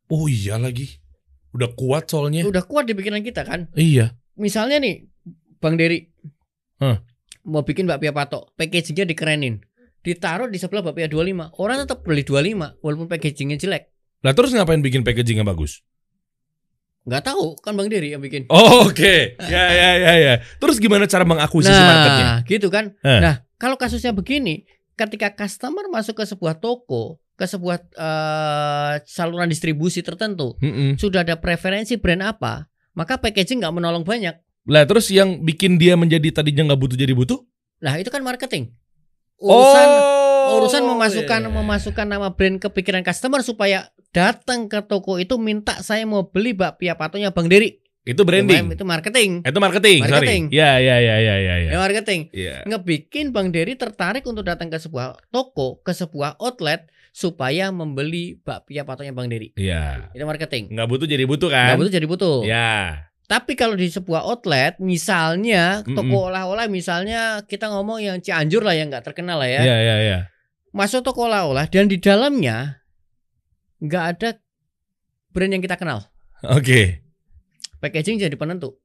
Oh 0.09 0.31
iya 0.31 0.57
lagi. 0.57 1.03
Udah 1.53 1.73
kuat 1.77 2.09
soalnya. 2.09 2.47
Udah 2.49 2.65
kuat 2.65 2.89
di 2.89 2.97
pikiran 2.97 3.21
kita 3.21 3.45
kan. 3.45 3.69
Iya. 3.77 4.17
Misalnya 4.37 4.81
nih, 4.81 5.09
Bang 5.61 5.77
Dery. 5.77 6.09
Hah. 6.81 7.01
Mau 7.43 7.67
bikin 7.67 7.91
bakpia 7.91 8.15
patok, 8.15 8.55
packagingnya 8.57 9.05
dikerenin. 9.09 9.61
Ditaruh 10.03 10.49
di 10.49 10.57
sebelah 10.57 10.83
bakpia 10.85 11.09
25. 11.11 11.59
Orang 11.59 11.77
tetap 11.85 12.07
beli 12.07 12.23
25 12.25 12.81
walaupun 12.81 13.07
packagingnya 13.09 13.59
jelek. 13.59 13.93
Lah 14.23 14.33
terus 14.33 14.55
ngapain 14.55 14.81
bikin 14.81 15.03
packaging 15.03 15.43
yang 15.43 15.49
bagus? 15.49 15.83
Nggak 17.03 17.23
tahu, 17.35 17.59
kan 17.59 17.75
Bang 17.75 17.91
Dery 17.91 18.15
yang 18.15 18.23
bikin. 18.23 18.47
Oh, 18.47 18.87
Oke. 18.87 19.35
Ya 19.43 19.65
ya 19.75 19.91
ya 19.99 20.13
ya. 20.19 20.35
Terus 20.63 20.79
gimana 20.79 21.11
cara 21.11 21.27
mengakuisisi 21.27 21.75
marketnya? 21.75 22.27
Nah, 22.27 22.39
gitu 22.47 22.69
kan. 22.71 22.95
Eh. 23.03 23.21
Nah, 23.21 23.35
kalau 23.59 23.75
kasusnya 23.75 24.15
begini, 24.15 24.63
ketika 24.95 25.35
customer 25.35 25.91
masuk 25.91 26.23
ke 26.23 26.25
sebuah 26.27 26.63
toko, 26.63 27.19
ke 27.35 27.45
sebuah 27.51 27.83
eh, 27.91 28.93
saluran 29.03 29.51
distribusi 29.51 29.99
tertentu, 30.07 30.55
Mm-mm. 30.63 30.95
sudah 30.95 31.27
ada 31.27 31.35
preferensi 31.43 31.99
brand 31.99 32.23
apa, 32.23 32.71
maka 32.95 33.19
packaging 33.19 33.67
nggak 33.67 33.75
menolong 33.75 34.07
banyak. 34.07 34.39
Lah 34.71 34.87
terus 34.87 35.11
yang 35.11 35.43
bikin 35.43 35.83
dia 35.83 35.99
menjadi 35.99 36.31
tadinya 36.31 36.71
nggak 36.71 36.81
butuh 36.87 36.99
jadi 36.99 37.11
butuh? 37.19 37.43
Nah, 37.83 37.99
itu 37.99 38.15
kan 38.15 38.23
marketing. 38.23 38.71
Urusan 39.43 39.89
oh, 39.91 40.63
urusan 40.63 40.87
memasukkan 40.87 41.41
iya. 41.43 41.51
memasukkan 41.51 42.07
nama 42.07 42.31
brand 42.31 42.63
ke 42.63 42.71
pikiran 42.71 43.03
customer 43.03 43.43
supaya 43.43 43.91
datang 44.13 44.69
ke 44.69 44.85
toko 44.85 45.17
itu 45.17 45.41
minta 45.41 45.81
saya 45.81 46.05
mau 46.05 46.29
beli 46.29 46.53
bakpia 46.53 46.95
patonya 46.95 47.33
Bang 47.33 47.49
Dery. 47.49 47.81
itu 48.03 48.19
branding. 48.27 48.75
Itu 48.75 48.83
marketing. 48.83 49.47
Itu 49.47 49.59
marketing, 49.63 50.03
Marketing. 50.03 50.43
sorry. 50.51 50.59
Ya 50.59 50.75
ya 50.83 50.99
ya 50.99 51.17
ya 51.23 51.35
ya 51.39 51.55
ya. 51.63 51.71
Ya, 51.71 51.79
marketing. 51.79 52.21
Iya. 52.35 52.67
ngebikin 52.67 53.31
Bang 53.31 53.55
Dery 53.55 53.79
tertarik 53.79 54.27
untuk 54.27 54.43
datang 54.43 54.67
ke 54.67 54.77
sebuah 54.77 55.23
toko, 55.31 55.79
ke 55.81 55.95
sebuah 55.95 56.35
outlet 56.43 56.91
supaya 57.15 57.71
membeli 57.71 58.43
bakpia 58.43 58.83
patonya 58.83 59.15
Bang 59.15 59.31
Dery. 59.31 59.55
Iya. 59.55 60.11
Itu 60.11 60.27
marketing. 60.27 60.75
Nggak 60.75 60.89
butuh 60.91 61.07
jadi 61.07 61.25
butuh 61.25 61.47
kan? 61.47 61.67
Nggak 61.71 61.79
butuh 61.79 61.95
jadi 61.95 62.07
butuh. 62.11 62.37
Ya. 62.43 63.07
Tapi 63.31 63.55
kalau 63.55 63.79
di 63.79 63.87
sebuah 63.87 64.27
outlet, 64.27 64.83
misalnya 64.83 65.87
toko 65.87 66.27
olah-olah, 66.27 66.67
misalnya 66.67 67.47
kita 67.47 67.71
ngomong 67.71 68.03
yang 68.03 68.19
Cianjur 68.19 68.67
lah 68.67 68.75
yang 68.75 68.91
nggak 68.91 69.07
terkenal 69.07 69.39
lah 69.41 69.49
ya, 69.49 69.63
Iya 69.63 69.77
iya 69.79 69.97
iya. 70.03 70.19
masuk 70.75 71.07
toko 71.07 71.31
olah-olah 71.31 71.71
dan 71.71 71.87
di 71.87 72.03
dalamnya 72.03 72.82
nggak 73.83 74.05
ada 74.15 74.29
brand 75.29 75.51
yang 75.51 75.61
kita 75.61 75.75
kenal. 75.75 76.07
Oke. 76.45 77.03
Packaging 77.79 78.17
jadi 78.17 78.35
penentu. 78.35 78.79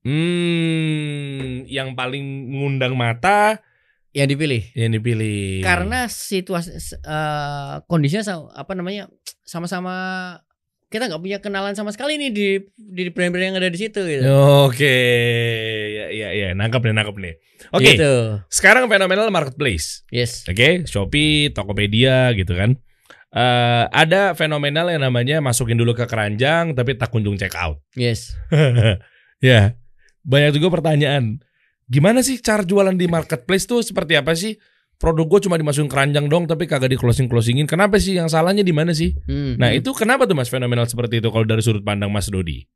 Hmm, 0.00 1.64
yang 1.66 1.92
paling 1.92 2.24
ngundang 2.52 2.96
mata 2.96 3.60
yang 4.10 4.26
dipilih. 4.26 4.62
yang 4.74 4.90
dipilih. 4.90 5.62
Karena 5.62 6.04
situasi 6.04 6.72
eh, 6.98 7.74
kondisinya 7.86 8.24
sama- 8.24 8.50
apa 8.52 8.72
namanya 8.74 9.06
sama-sama 9.44 9.94
kita 10.90 11.06
nggak 11.06 11.22
punya 11.22 11.38
kenalan 11.38 11.78
sama 11.78 11.94
sekali 11.94 12.18
nih 12.18 12.30
di 12.34 12.46
di 12.74 13.02
brand-brand 13.08 13.54
yang 13.54 13.58
ada 13.62 13.70
di 13.70 13.78
situ 13.78 14.02
gitu. 14.02 14.26
Oke, 14.66 14.96
ya 15.94 16.06
ya 16.10 16.28
ya, 16.34 16.48
nangkep 16.50 16.82
nih, 16.82 16.94
nangkep 16.98 17.16
nih. 17.16 17.34
Oke, 17.70 17.94
Gitu. 17.94 18.12
sekarang 18.50 18.90
fenomenal 18.90 19.30
marketplace. 19.30 20.02
Yes. 20.10 20.42
Oke, 20.50 20.82
Shopee, 20.84 21.54
Tokopedia 21.54 22.34
gitu 22.34 22.58
kan. 22.58 22.74
Eh 23.30 23.84
ada 23.86 24.34
fenomenal 24.34 24.90
yang 24.90 25.06
namanya 25.06 25.38
masukin 25.38 25.78
dulu 25.78 25.94
ke 25.94 26.02
keranjang 26.10 26.74
tapi 26.74 26.98
tak 26.98 27.14
kunjung 27.14 27.38
check 27.38 27.54
out. 27.54 27.78
Yes. 27.98 28.34
ya, 29.38 29.78
banyak 30.26 30.58
juga 30.58 30.82
pertanyaan. 30.82 31.38
Gimana 31.86 32.22
sih 32.26 32.38
cara 32.42 32.66
jualan 32.66 32.94
di 32.94 33.06
marketplace 33.06 33.66
tuh 33.70 33.82
seperti 33.86 34.18
apa 34.18 34.34
sih? 34.34 34.58
Produk 35.00 35.24
gue 35.26 35.48
cuma 35.48 35.56
dimasukin 35.56 35.88
keranjang 35.88 36.28
dong 36.28 36.44
tapi 36.44 36.68
kagak 36.68 36.92
di 36.92 36.98
closing 37.00 37.30
closingin. 37.30 37.64
Kenapa 37.64 37.96
sih? 37.96 38.18
Yang 38.20 38.36
salahnya 38.36 38.60
di 38.60 38.74
mana 38.74 38.92
sih? 38.92 39.16
Hmm, 39.24 39.56
Nah 39.56 39.72
hmm. 39.72 39.80
itu 39.80 39.90
kenapa 39.96 40.28
tuh 40.28 40.36
mas 40.36 40.52
fenomenal 40.52 40.84
seperti 40.84 41.24
itu 41.24 41.32
kalau 41.32 41.46
dari 41.48 41.64
sudut 41.64 41.80
pandang 41.80 42.12
Mas 42.12 42.28
Dodi? 42.28 42.66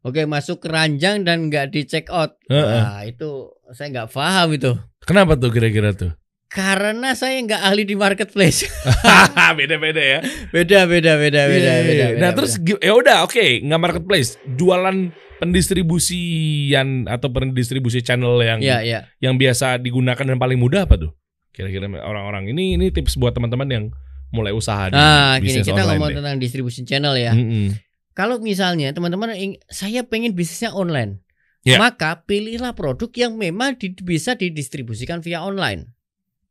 Oke, 0.00 0.24
masuk 0.24 0.64
keranjang 0.64 1.24
dan 1.28 1.48
nggak 1.52 1.72
di 1.76 1.84
check 1.88 2.08
out. 2.08 2.36
Heeh. 2.48 2.64
Wah, 2.64 3.04
itu 3.04 3.52
saya 3.72 3.88
nggak 3.92 4.08
paham 4.12 4.48
itu. 4.56 4.72
Kenapa 5.04 5.36
tuh 5.36 5.52
kira-kira 5.52 5.92
tuh? 5.92 6.12
Karena 6.50 7.14
saya 7.14 7.38
nggak 7.38 7.62
ahli 7.62 7.86
di 7.86 7.94
marketplace. 7.94 8.66
Beda-beda 9.58 10.02
ya. 10.02 10.18
beda, 10.50 10.82
beda, 10.84 11.12
beda, 11.14 11.42
beda, 11.46 11.46
Iya, 11.46 11.46
beda, 11.46 11.94
iya. 11.94 12.06
beda, 12.10 12.18
Nah 12.18 12.30
beda. 12.30 12.36
terus 12.36 12.52
ya 12.58 12.92
udah 12.92 13.16
oke 13.22 13.38
nggak 13.62 13.80
marketplace 13.80 14.34
jualan 14.50 15.14
pendistribusian 15.40 17.06
atau 17.06 17.30
pendistribusi 17.30 18.02
channel 18.02 18.34
yang 18.40 18.58
Iya, 18.58 18.78
iya. 18.82 19.00
yang 19.18 19.34
biasa 19.34 19.78
digunakan 19.78 20.20
dan 20.20 20.36
paling 20.36 20.58
mudah 20.58 20.84
apa 20.84 20.98
tuh? 20.98 21.14
Kira-kira 21.50 21.86
orang-orang 21.88 22.50
ini 22.50 22.74
ini 22.74 22.90
tips 22.90 23.14
buat 23.14 23.30
teman-teman 23.30 23.66
yang 23.66 23.84
mulai 24.30 24.50
usaha 24.50 24.86
di 24.86 24.94
Nah, 24.94 25.38
gini 25.38 25.50
bisnis 25.50 25.66
kita 25.66 25.74
online 25.76 25.90
ngomong 25.92 26.08
deh. 26.08 26.16
tentang 26.18 26.36
distribution 26.38 26.84
channel 26.84 27.14
ya. 27.14 27.32
Mm-mm. 27.32 27.74
Kalau 28.10 28.38
misalnya 28.38 28.90
teman-teman 28.90 29.34
saya 29.66 30.02
pengen 30.02 30.34
bisnisnya 30.34 30.70
online, 30.70 31.22
Ya. 31.60 31.76
maka 31.76 32.24
pilihlah 32.24 32.72
produk 32.72 33.10
yang 33.12 33.36
memang 33.36 33.76
di- 33.76 33.92
bisa 33.96 34.32
didistribusikan 34.32 35.20
via 35.20 35.40
online. 35.40 35.92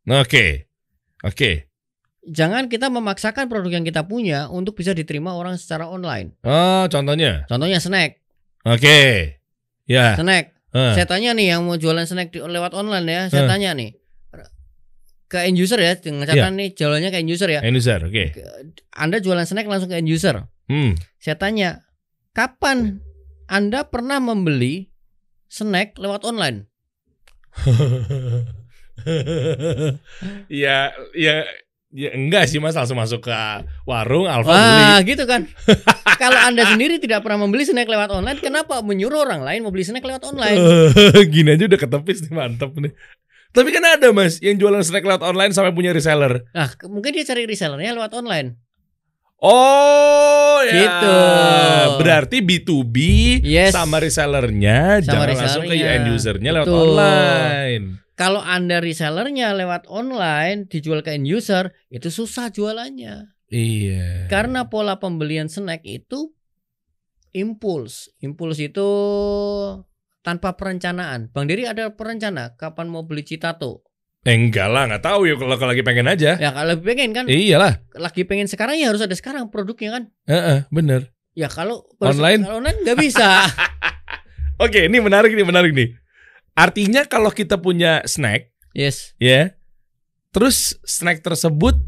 Oke, 0.06 0.70
oke. 1.22 1.52
Jangan 2.22 2.68
kita 2.68 2.88
memaksakan 2.88 3.48
produk 3.48 3.72
yang 3.74 3.84
kita 3.84 4.04
punya 4.04 4.48
untuk 4.48 4.76
bisa 4.76 4.92
diterima 4.92 5.34
orang 5.34 5.56
secara 5.56 5.88
online. 5.88 6.36
Oh 6.44 6.86
contohnya, 6.86 7.48
Contohnya 7.48 7.80
snack, 7.80 8.20
oke, 8.64 9.00
ya. 9.86 10.14
snack. 10.14 10.54
Eh, 10.70 10.94
Saya 10.94 11.10
tanya 11.10 11.34
nih 11.34 11.58
yang 11.58 11.66
mau 11.66 11.76
jualan 11.76 12.06
snack 12.06 12.30
di, 12.30 12.38
lewat 12.38 12.72
online 12.72 13.06
ya, 13.08 13.22
saya 13.28 13.44
Eh. 13.44 13.50
tanya 13.50 13.74
nih 13.74 13.98
ke 15.26 15.46
end 15.46 15.58
user 15.58 15.78
ya, 15.78 15.94
dengan 15.94 16.26
catatan 16.26 16.58
nih 16.58 16.74
jualannya 16.74 17.10
ke 17.10 17.18
end 17.18 17.30
user 17.30 17.50
ya. 17.50 17.62
end 17.62 17.74
user, 17.74 18.02
oke. 18.02 18.26
Anda 18.92 19.18
jualan 19.18 19.46
snack 19.46 19.66
langsung 19.66 19.90
ke 19.90 19.98
end 19.98 20.10
user. 20.10 20.46
Hmm. 20.66 20.94
Saya 21.18 21.38
tanya, 21.38 21.86
kapan 22.32 23.02
Anda 23.46 23.86
pernah 23.86 24.22
membeli 24.22 24.94
snack 25.48 25.98
lewat 25.98 26.22
online? 26.22 26.70
ya, 30.64 30.94
ya, 31.16 31.34
ya 31.90 32.10
enggak 32.14 32.46
sih 32.46 32.62
mas 32.62 32.78
langsung 32.78 32.98
masuk 32.98 33.26
ke 33.26 33.34
warung 33.90 34.30
Alfa 34.30 34.54
beli. 34.54 34.84
Wah, 34.84 35.00
gitu 35.02 35.24
kan. 35.26 35.50
Kalau 36.22 36.40
Anda 36.40 36.70
sendiri 36.70 37.02
tidak 37.02 37.26
pernah 37.26 37.48
membeli 37.48 37.66
snack 37.66 37.90
lewat 37.90 38.14
online, 38.14 38.40
kenapa 38.44 38.84
menyuruh 38.86 39.26
orang 39.26 39.42
lain 39.42 39.66
membeli 39.66 39.88
snack 39.88 40.06
lewat 40.06 40.28
online? 40.28 40.60
Gini 41.34 41.56
aja 41.56 41.66
udah 41.66 41.80
ketepis 41.80 42.28
nih 42.28 42.34
mantap 42.36 42.76
nih. 42.78 42.94
Tapi 43.50 43.70
kan 43.74 43.82
ada 43.82 44.14
mas 44.14 44.38
yang 44.46 44.62
jualan 44.62 44.86
snack 44.86 45.02
lewat 45.02 45.26
online 45.26 45.52
sampai 45.56 45.74
punya 45.74 45.90
reseller. 45.90 46.46
Nah, 46.54 46.70
mungkin 46.86 47.18
dia 47.18 47.26
cari 47.26 47.50
resellernya 47.50 47.98
lewat 47.98 48.14
online. 48.14 48.69
Oh 49.40 50.60
ya. 50.62 50.74
Gitu. 50.76 51.20
Berarti 52.00 52.38
B2B 52.44 52.96
Yes. 53.42 53.72
sama 53.72 54.00
resellernya 54.00 55.00
Sama 55.00 55.26
jangan 55.26 55.28
langsung 55.34 55.64
ke 55.64 55.76
resellernya. 55.76 55.96
end 55.96 56.08
usernya 56.12 56.52
lewat 56.54 56.68
Betul. 56.68 56.84
online. 56.92 57.86
Kalau 58.14 58.42
Anda 58.44 58.84
resellernya 58.84 59.56
lewat 59.56 59.88
online 59.88 60.68
dijual 60.68 61.00
ke 61.02 61.16
end 61.16 61.24
user, 61.24 61.72
itu 61.88 62.12
susah 62.12 62.52
jualannya. 62.52 63.32
Iya. 63.48 64.28
Karena 64.28 64.68
pola 64.68 65.00
pembelian 65.00 65.48
snack 65.48 65.88
itu 65.88 66.36
impuls. 67.32 68.12
Impuls 68.20 68.60
itu 68.60 68.88
tanpa 70.20 70.60
perencanaan. 70.60 71.32
Bang 71.32 71.48
Diri 71.48 71.64
ada 71.64 71.96
perencana 71.96 72.60
kapan 72.60 72.92
mau 72.92 73.08
beli 73.08 73.24
Citato? 73.24 73.88
Eh, 74.28 74.36
enggak 74.36 74.68
lah, 74.68 74.84
nggak 74.84 75.00
tahu 75.00 75.32
ya 75.32 75.40
kalau 75.40 75.56
kalau 75.56 75.72
lagi 75.72 75.80
pengen 75.80 76.12
aja. 76.12 76.36
Ya 76.36 76.52
kalau 76.52 76.76
lebih 76.76 76.92
pengen 76.92 77.16
kan, 77.16 77.24
iyalah. 77.32 77.80
lagi 77.96 78.28
pengen 78.28 78.52
sekarang 78.52 78.76
ya 78.76 78.92
harus 78.92 79.00
ada 79.00 79.16
sekarang 79.16 79.48
produknya 79.48 79.96
kan. 79.96 80.04
Heeh, 80.28 80.68
bener. 80.68 81.16
Ya 81.40 81.48
kalau 81.48 81.88
Online? 82.04 82.44
kalau 82.44 82.60
online 82.60 82.84
nggak 82.84 82.98
bisa. 83.00 83.48
Oke, 84.64 84.92
ini 84.92 85.00
menarik 85.00 85.32
nih, 85.32 85.48
menarik 85.48 85.72
nih. 85.72 85.96
Artinya 86.52 87.08
kalau 87.08 87.32
kita 87.32 87.56
punya 87.64 88.04
snack, 88.04 88.52
yes. 88.76 89.16
ya, 89.16 89.56
terus 90.36 90.76
snack 90.84 91.24
tersebut 91.24 91.80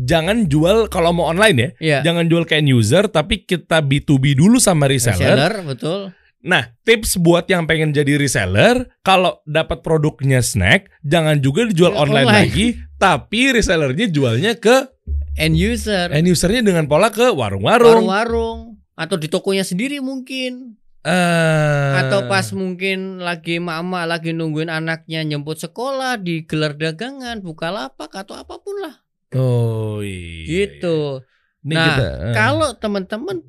jangan 0.00 0.48
jual 0.48 0.88
kalau 0.88 1.12
mau 1.12 1.28
online 1.28 1.56
ya, 1.56 1.70
Ya. 1.76 1.98
jangan 2.00 2.24
jual 2.24 2.48
ke 2.48 2.56
end 2.56 2.72
user, 2.72 3.04
tapi 3.12 3.44
kita 3.44 3.84
B2B 3.84 4.32
dulu 4.32 4.56
sama 4.56 4.88
reseller. 4.88 5.36
Reseller 5.36 5.54
betul. 5.60 6.00
Nah, 6.46 6.70
tips 6.86 7.18
buat 7.18 7.50
yang 7.50 7.66
pengen 7.66 7.90
jadi 7.90 8.14
reseller, 8.14 8.86
kalau 9.02 9.42
dapat 9.42 9.82
produknya 9.82 10.38
snack, 10.38 10.86
jangan 11.02 11.42
juga 11.42 11.66
dijual 11.66 11.90
Ya, 11.90 11.98
online, 11.98 12.28
online. 12.30 12.46
lagi, 12.46 12.66
tapi 12.96 13.50
resellernya 13.50 14.06
jualnya 14.06 14.54
ke 14.54 14.86
End 15.34 15.58
user. 15.58 16.08
end 16.14 16.30
usernya 16.30 16.62
dengan 16.62 16.86
pola 16.86 17.10
ke 17.10 17.34
warung-warung. 17.34 18.06
Warung-warung 18.06 18.58
atau 18.94 19.18
di 19.18 19.26
tokonya 19.26 19.66
sendiri 19.66 19.98
mungkin. 19.98 20.78
Eh, 21.02 21.92
Atau 21.98 22.26
pas 22.26 22.46
mungkin 22.50 23.22
lagi 23.22 23.62
mama 23.62 24.06
lagi 24.06 24.34
nungguin 24.34 24.66
anaknya 24.66 25.22
jemput 25.22 25.58
sekolah 25.58 26.18
di 26.18 26.42
gelar 26.42 26.74
dagangan, 26.74 27.42
buka 27.42 27.70
lapak 27.70 28.10
atau 28.10 28.34
apa 28.34 28.58
pun 28.58 28.74
lah. 28.82 28.94
Oh 29.34 30.02
iya. 30.02 30.46
Gitu. 30.66 31.22
Ini 31.66 31.74
Nah, 31.74 31.84
kita, 31.84 32.06
eh, 32.22 32.32
Kalau 32.32 32.68
teman-teman 32.72 33.42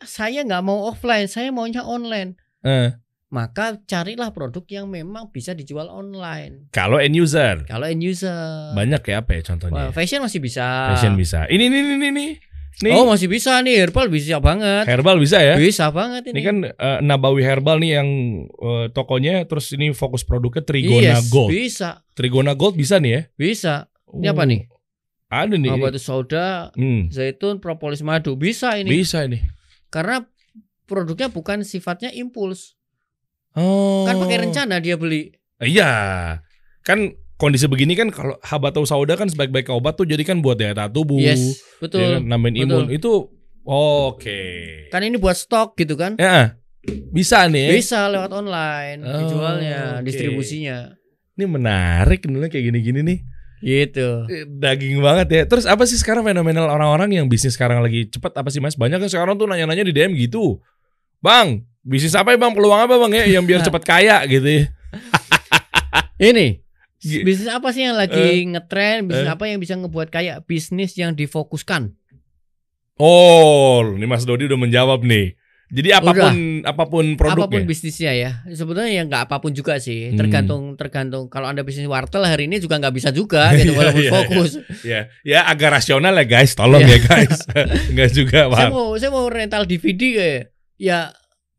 saya 0.00 0.40
nggak 0.40 0.64
mau 0.64 0.88
offline, 0.88 1.28
saya 1.28 1.52
maunya 1.52 1.84
online. 1.84 2.40
eh, 2.60 2.96
Maka 3.28 3.76
carilah 3.84 4.32
produk 4.32 4.64
yang 4.66 4.88
memang 4.88 5.28
bisa 5.28 5.52
dijual 5.52 5.84
online. 5.86 6.72
kalau 6.72 6.96
end 6.96 7.12
user 7.12 7.60
Kalau 7.62 7.84
end 7.84 8.00
user. 8.00 8.72
banyak 8.72 9.04
ya 9.04 9.20
apa 9.20 9.36
ya 9.36 9.42
contohnya? 9.44 9.76
Wah, 9.78 9.92
fashion 9.92 10.24
masih 10.24 10.40
bisa. 10.40 10.64
Fashion 10.96 11.12
bisa. 11.12 11.44
Ini 11.44 11.60
nih 11.60 11.80
nih 11.84 11.96
nih 12.00 12.12
nih. 12.16 12.30
Oh 12.88 13.04
masih 13.04 13.26
bisa 13.26 13.58
nih 13.60 13.84
herbal 13.84 14.08
bisa 14.08 14.40
banget. 14.40 14.88
herbal 14.88 15.20
bisa 15.20 15.44
ya. 15.44 15.60
Bisa 15.60 15.92
banget 15.92 16.24
ini. 16.24 16.32
Ini 16.32 16.40
kan 16.40 16.56
eh, 16.64 16.98
Nabawi 17.02 17.44
Herbal 17.44 17.76
nih 17.78 18.00
yang 18.00 18.08
eh, 18.48 18.86
tokonya 18.88 19.44
terus 19.44 19.68
ini 19.74 19.92
fokus 19.92 20.24
produknya 20.24 20.64
Trigona 20.64 21.20
Yes, 21.20 21.28
Gold. 21.28 21.52
Bisa, 21.52 22.00
Trigona 22.16 22.56
Gold 22.56 22.80
bisa 22.80 22.96
nih 22.96 23.12
ya. 23.12 23.22
bisa. 23.34 23.74
Ini 24.08 24.32
apa 24.32 24.40
Oh, 24.40 24.48
nih? 24.48 24.60
Ada 25.28 25.54
nih. 25.54 25.76
Batu 25.76 26.00
soda, 26.00 26.72
Hmm, 26.72 27.12
zaitun, 27.12 27.60
propolis 27.60 28.00
madu. 28.00 28.32
Bisa 28.32 28.74
ini. 28.74 28.88
bisa 28.88 29.24
nih. 29.24 29.44
Karena 29.88 30.24
produknya 30.88 31.28
bukan 31.28 31.60
sifatnya 31.62 32.08
impuls. 32.10 32.76
Oh. 33.52 34.08
Kan 34.08 34.16
pakai 34.18 34.48
rencana 34.48 34.80
dia 34.80 34.96
beli. 34.96 35.32
Iya. 35.60 35.92
Kan 36.80 37.12
kondisi 37.36 37.68
begini 37.68 37.92
kan 37.92 38.08
kalau 38.08 38.40
habatus 38.40 38.88
sauda 38.88 39.14
kan 39.14 39.28
sebaik-baik 39.28 39.68
obat 39.68 39.94
tuh 39.94 40.08
jadi 40.08 40.24
kan 40.24 40.40
buat 40.40 40.56
daya 40.56 40.72
tahan 40.72 40.90
tubuh. 40.90 41.20
Yes, 41.20 41.38
ya 41.38 41.44
betul. 41.78 42.00
kan, 42.00 42.22
nambahin 42.24 42.54
betul. 42.56 42.64
imun. 42.64 42.86
Itu 42.88 43.12
oke. 43.68 44.40
Kan 44.88 45.04
ini 45.04 45.20
buat 45.20 45.36
stok 45.36 45.76
gitu 45.76 45.94
kan. 45.94 46.16
Ya, 46.16 46.56
bisa 47.12 47.44
nih. 47.46 47.68
ya. 47.68 47.74
Bisa 47.76 48.00
lewat 48.08 48.32
online 48.32 49.04
Oh, 49.04 49.12
dijualnya, 49.22 50.00
oke. 50.00 50.08
distribusinya. 50.08 50.96
Ini 51.36 51.44
menarik 51.46 52.24
nih 52.24 52.48
kayak 52.48 52.64
gini-gini 52.72 53.00
nih. 53.04 53.18
Gitu. 53.58 54.08
Eh, 54.30 54.46
Daging 54.46 55.02
banget 55.02 55.28
ya. 55.30 55.42
Terus 55.46 55.66
apa 55.66 55.82
sih 55.84 55.98
sekarang 55.98 56.22
fenomenal 56.26 56.70
orang-orang 56.70 57.10
yang 57.14 57.26
bisnis 57.26 57.58
sekarang 57.58 57.82
lagi 57.82 58.06
cepet 58.06 58.32
apa 58.34 58.48
sih 58.50 58.62
Mas? 58.62 58.78
Banyak 58.78 59.02
kan 59.02 59.10
sekarang 59.10 59.34
tuh 59.38 59.50
nanya-nanya 59.50 59.86
di 59.86 59.94
DM 59.94 60.14
gitu. 60.14 60.62
Bang, 61.18 61.66
bisnis 61.82 62.14
apa 62.14 62.34
ya 62.34 62.38
Bang? 62.38 62.54
Peluang 62.54 62.86
apa 62.86 62.94
Bang 62.98 63.10
ya 63.10 63.26
yang 63.26 63.42
biar 63.42 63.62
cepet 63.62 63.82
kaya 63.90 64.22
gitu 64.26 64.46
ya. 64.46 64.64
Ini 66.18 66.62
bisnis 66.98 67.46
apa 67.46 67.70
sih 67.70 67.86
yang 67.86 67.94
lagi 67.94 68.42
ngetren? 68.50 69.06
Bisnis 69.06 69.30
eh. 69.30 69.34
apa 69.34 69.46
yang 69.46 69.62
bisa 69.62 69.78
ngebuat 69.78 70.10
kaya? 70.10 70.42
Bisnis 70.42 70.98
yang 70.98 71.14
difokuskan. 71.14 71.94
Oh, 72.98 73.86
ini 73.94 74.06
Mas 74.10 74.26
Dodi 74.26 74.50
udah 74.50 74.58
menjawab 74.58 75.06
nih. 75.06 75.37
Jadi 75.68 75.92
apa 75.92 76.10
pun 76.10 76.36
apa 76.64 76.84
pun 76.84 77.04
produknya. 77.12 77.44
Apa 77.44 77.52
pun 77.52 77.62
bisnisnya 77.64 78.12
ya. 78.12 78.30
Sebetulnya 78.48 78.88
ya 78.88 79.02
nggak 79.04 79.28
apa 79.28 79.36
pun 79.36 79.52
juga 79.52 79.76
sih. 79.76 80.08
Hmm. 80.08 80.16
Tergantung 80.16 80.62
tergantung. 80.74 81.28
Kalau 81.28 81.44
anda 81.44 81.60
bisnis 81.60 81.84
wartel 81.84 82.24
hari 82.24 82.48
ini 82.48 82.56
juga 82.56 82.80
nggak 82.80 82.94
bisa 82.94 83.12
juga 83.12 83.52
gitu 83.58 83.72
Iya, 83.72 83.78
walaupun 83.78 84.00
iya, 84.00 84.10
fokus. 84.10 84.50
ya, 84.80 85.00
ya 85.22 85.40
agak 85.44 85.68
rasional 85.74 86.16
ya 86.16 86.24
guys, 86.24 86.56
tolong 86.56 86.80
Iya. 86.80 86.96
ya 86.96 86.98
guys. 87.04 87.36
Enggak 87.92 88.10
juga, 88.10 88.48
Saya 88.48 88.72
mau 88.72 88.96
saya 88.96 89.10
mau 89.12 89.28
rental 89.28 89.64
DVD 89.64 90.02
kayak 90.16 90.42
ya 90.80 91.12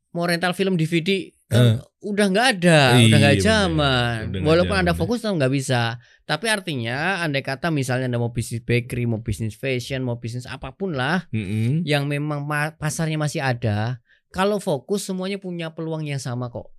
mau 0.09 0.25
rental 0.25 0.57
film 0.57 0.73
DVD 0.73 1.29
kan 1.45 1.77
udah 1.99 2.25
nggak 2.29 2.47
ada, 2.57 2.95
Iya, 2.97 3.05
udah 3.05 3.17
nggak 3.19 3.35
bener. 3.35 3.45
zaman. 3.45 4.15
Udah 4.25 4.37
nggak 4.37 4.49
Walaupun 4.49 4.75
anda 4.77 4.93
fokus 4.93 5.19
tetap 5.19 5.37
nggak 5.37 5.53
bisa. 5.53 5.97
Tapi 6.29 6.45
artinya 6.45 7.25
andai 7.25 7.41
kata 7.41 7.73
misalnya 7.73 8.05
anda 8.05 8.21
mau 8.21 8.29
bisnis 8.29 8.61
bakery, 8.61 9.09
mau 9.09 9.17
bisnis 9.25 9.57
fashion, 9.57 10.05
mau 10.05 10.21
bisnis 10.21 10.45
apa 10.45 10.77
pun 10.77 10.93
lah 10.93 11.25
Mm-mm. 11.33 11.81
yang 11.89 12.05
memang 12.05 12.45
ma- 12.45 12.77
pasarnya 12.77 13.17
masih 13.17 13.41
ada, 13.41 13.97
kalau 14.29 14.61
fokus 14.61 15.09
semuanya 15.09 15.41
punya 15.41 15.73
peluang 15.73 16.05
yang 16.05 16.21
sama 16.21 16.53
kok. 16.53 16.69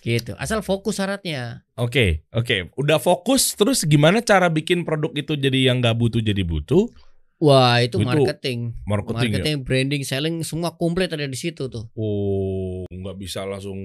Gitu. 0.00 0.32
Asal 0.40 0.64
fokus 0.64 0.96
syaratnya. 0.96 1.68
Oke, 1.76 2.24
oke. 2.32 2.72
Udah 2.80 2.96
fokus 2.96 3.52
terus 3.52 3.84
gimana 3.84 4.24
cara 4.24 4.48
bikin 4.48 4.88
produk 4.88 5.12
itu 5.12 5.36
jadi 5.36 5.68
yang 5.68 5.84
nggak 5.84 5.94
butuh 6.00 6.24
jadi 6.24 6.40
butuh? 6.40 6.88
Wah, 7.36 7.84
itu 7.84 8.00
Itu 8.00 8.08
marketing. 8.08 8.72
Marketing, 8.88 9.28
ya. 9.28 9.34
Marketing, 9.44 9.56
branding, 9.60 10.02
selling 10.08 10.36
semua 10.40 10.72
komplit 10.72 11.12
ada 11.12 11.28
di 11.28 11.36
situ 11.36 11.68
tuh. 11.68 11.84
Oh, 11.92 12.88
nggak 12.88 13.16
bisa 13.20 13.44
langsung 13.44 13.76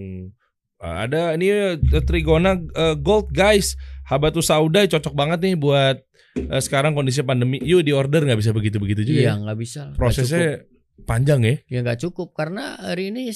Ah, 0.78 1.10
ada 1.10 1.34
ini 1.34 1.50
eh, 1.50 1.76
Trigona 2.06 2.54
eh, 2.58 2.96
Gold 2.96 3.34
guys. 3.34 3.74
Habatus 4.06 4.48
Sauda 4.48 4.86
cocok 4.88 5.14
banget 5.18 5.40
nih 5.42 5.56
buat 5.58 5.98
eh, 6.38 6.62
sekarang 6.62 6.94
kondisi 6.94 7.26
pandemi. 7.26 7.58
Yuk 7.60 7.82
di 7.82 7.92
order 7.92 8.24
nggak 8.24 8.40
bisa 8.40 8.54
begitu-begitu 8.54 9.02
juga. 9.04 9.20
Iya, 9.20 9.34
ya. 9.34 9.34
nggak 9.42 9.58
bisa. 9.58 9.82
nggak 9.82 9.94
cukup. 9.94 10.00
Prosesnya 10.00 10.48
panjang 11.04 11.40
ya. 11.42 11.56
ya 11.66 11.80
nggak 11.82 12.00
cukup 12.06 12.28
karena 12.38 12.78
hari 12.78 13.10
ini 13.10 13.34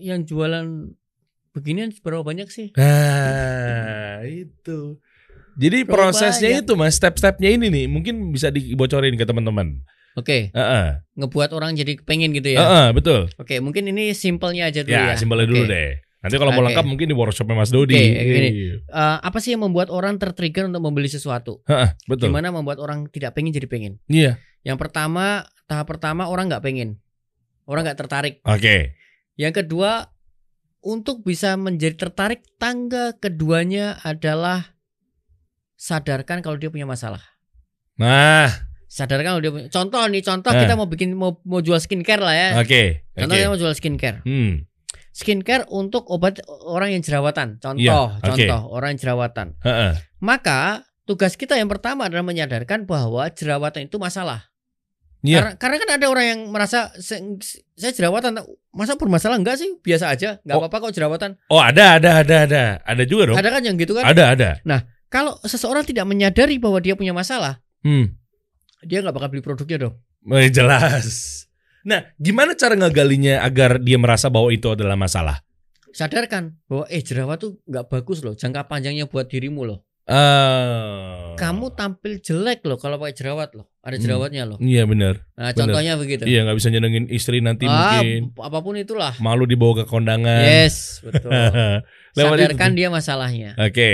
yang 0.00 0.26
jualan 0.26 0.90
beginian 1.54 1.90
berapa 2.02 2.26
banyak 2.26 2.50
sih? 2.50 2.74
Nah, 2.74 4.22
itu. 4.26 4.98
Jadi 5.60 5.78
Berapa 5.84 6.10
prosesnya 6.10 6.50
banyak? 6.56 6.64
itu 6.64 6.72
mas, 6.78 6.94
step-stepnya 6.96 7.50
ini 7.52 7.68
nih, 7.68 7.84
mungkin 7.90 8.32
bisa 8.32 8.48
dibocorin 8.48 9.18
ke 9.18 9.26
teman-teman. 9.26 9.82
Oke, 10.18 10.50
Heeh, 10.50 10.86
ngebuat 11.14 11.54
orang 11.54 11.78
jadi 11.78 11.94
pengen 12.02 12.34
gitu 12.34 12.50
ya. 12.50 12.64
heeh, 12.66 12.86
betul. 12.96 13.30
Oke, 13.38 13.62
mungkin 13.62 13.86
ini 13.90 14.10
simpelnya 14.10 14.66
aja 14.72 14.82
dulu 14.82 14.94
Ya, 14.94 15.14
ya. 15.14 15.16
simpelnya 15.18 15.46
Oke. 15.46 15.52
dulu 15.54 15.64
deh. 15.70 15.90
Nanti 16.20 16.36
kalau 16.36 16.52
mau 16.52 16.60
lengkap 16.68 16.84
mungkin 16.84 17.08
di 17.08 17.16
workshopnya 17.16 17.56
Mas 17.56 17.72
Dodi. 17.72 17.96
Gini. 17.96 18.48
Iya. 18.52 18.74
Eh, 18.84 19.18
apa 19.24 19.40
sih 19.40 19.56
yang 19.56 19.64
membuat 19.64 19.88
orang 19.88 20.20
tertrigger 20.20 20.68
untuk 20.68 20.84
membeli 20.84 21.08
sesuatu? 21.08 21.64
Heeh, 21.64 21.96
betul. 22.04 22.28
Gimana 22.28 22.52
membuat 22.52 22.76
orang 22.76 23.08
tidak 23.08 23.32
pengen 23.32 23.56
jadi 23.56 23.64
pengen? 23.64 23.96
Iya. 24.04 24.36
Yang 24.60 24.76
pertama, 24.84 25.48
tahap 25.64 25.88
pertama 25.88 26.28
orang 26.28 26.52
nggak 26.52 26.60
pengen, 26.60 27.00
orang 27.64 27.88
nggak 27.88 27.96
tertarik. 28.04 28.34
Oke. 28.44 28.92
Yang 29.40 29.64
kedua, 29.64 30.12
untuk 30.84 31.24
bisa 31.24 31.56
menjadi 31.56 31.96
tertarik, 31.96 32.44
tangga 32.60 33.16
keduanya 33.16 33.96
adalah 34.04 34.76
sadarkan 35.80 36.44
kalau 36.44 36.60
dia 36.60 36.68
punya 36.68 36.84
masalah. 36.84 37.24
Nah, 37.96 38.68
Sadarkan 38.90 39.38
kalau 39.38 39.40
dia 39.40 39.52
punya. 39.54 39.66
Contoh 39.70 40.02
nih, 40.02 40.18
contoh 40.18 40.50
Eh. 40.50 40.66
kita 40.66 40.74
mau 40.74 40.90
bikin 40.90 41.14
mau 41.14 41.38
mau 41.46 41.62
jual 41.62 41.78
skincare 41.78 42.18
lah 42.18 42.34
ya. 42.34 42.48
oke. 42.58 42.66
Oke. 42.66 42.82
Contoh 43.14 43.36
kita 43.38 43.48
mau 43.48 43.60
jual 43.60 43.70
skincare. 43.72 44.18
Hmm. 44.26 44.66
Skincare 45.10 45.66
untuk 45.68 46.06
obat 46.06 46.38
orang 46.64 46.94
yang 46.94 47.02
jerawatan. 47.02 47.58
Contoh, 47.58 47.82
Iya, 47.82 48.22
oke. 48.22 48.24
contoh 48.24 48.60
orang 48.70 48.94
yang 48.94 49.00
jerawatan. 49.02 49.46
Heeh. 49.60 49.92
Maka 50.22 50.86
tugas 51.02 51.34
kita 51.34 51.58
yang 51.58 51.66
pertama 51.66 52.06
adalah 52.06 52.22
menyadarkan 52.22 52.86
bahwa 52.86 53.26
jerawatan 53.28 53.90
itu 53.90 53.98
masalah. 53.98 54.46
Iya. 55.20 55.36
Karena, 55.36 55.52
karena 55.60 55.76
kan 55.76 55.90
ada 56.00 56.06
orang 56.08 56.26
yang 56.32 56.40
merasa 56.48 56.88
"Se- 56.96 57.20
saya 57.76 57.92
jerawatan, 57.92 58.40
masa 58.72 58.96
bermasalah 58.96 59.36
enggak 59.36 59.60
sih? 59.60 59.76
Biasa 59.82 60.08
aja, 60.08 60.40
nggak 60.40 60.56
Oh. 60.56 60.64
apa-apa 60.64 60.88
kok 60.88 60.94
jerawatan. 60.96 61.30
Oh, 61.52 61.60
ada 61.60 62.00
ada 62.00 62.24
ada 62.24 62.36
ada. 62.48 62.62
Ada 62.80 63.02
juga 63.04 63.28
dong. 63.28 63.36
Ada 63.36 63.50
kan 63.52 63.62
yang 63.66 63.76
gitu 63.76 63.92
kan? 63.92 64.08
Ada 64.08 64.24
ada. 64.32 64.50
Kalau 65.10 65.36
seseorang 65.42 65.82
tidak 65.84 66.06
menyadari 66.06 66.56
bahwa 66.56 66.78
dia 66.78 66.94
punya 66.94 67.10
masalah, 67.10 67.58
Hmm. 67.82 68.14
dia 68.80 69.02
nggak 69.02 69.12
bakal 69.12 69.28
beli 69.28 69.42
produknya 69.42 69.90
dong. 69.90 69.94
Eh, 70.30 70.48
jelas. 70.48 71.44
Nah, 71.82 72.12
gimana 72.16 72.52
cara 72.52 72.74
ngegalinya 72.74 73.40
agar 73.40 73.78
dia 73.78 73.96
merasa 73.96 74.28
bahwa 74.28 74.48
itu 74.48 74.68
adalah 74.68 74.94
masalah? 74.94 75.40
Sadarkan 75.90 76.54
bahwa 76.64 76.84
eh 76.86 77.00
jerawat 77.00 77.38
tuh 77.38 77.58
nggak 77.64 77.86
bagus 77.88 78.20
loh, 78.20 78.32
jangka 78.32 78.64
panjangnya 78.64 79.04
buat 79.04 79.26
dirimu 79.26 79.64
loh. 79.64 79.82
Ah. 80.04 81.34
Kamu 81.34 81.72
tampil 81.72 82.18
jelek 82.18 82.62
loh 82.62 82.76
kalau 82.76 82.98
pakai 82.98 83.14
jerawat 83.14 83.54
loh, 83.54 83.70
ada 83.80 83.94
Hmm. 83.94 84.02
jerawatnya 84.02 84.42
loh. 84.44 84.58
Iya 84.58 84.84
benar. 84.84 85.22
Nah 85.34 85.50
Bener. 85.50 85.56
contohnya 85.56 85.92
begitu. 85.94 86.22
Iya 86.24 86.44
nggak 86.44 86.56
bisa 86.56 86.68
nyenengin 86.68 87.06
istri 87.08 87.38
nanti 87.40 87.64
ah, 87.64 88.02
mungkin 88.02 88.34
apa 88.36 88.58
pun 88.60 88.74
itulah. 88.74 89.14
malu 89.18 89.44
dibawa 89.44 89.80
ke 89.80 89.84
kondangan. 89.86 90.42
Yes, 90.42 91.00
betul. 91.00 91.30
Lewat 92.18 92.36
itu 92.36 92.42
Sadarkan 92.44 92.70
tuh. 92.70 92.76
dia 92.76 92.88
masalahnya. 92.88 93.50
Oke. 93.56 93.90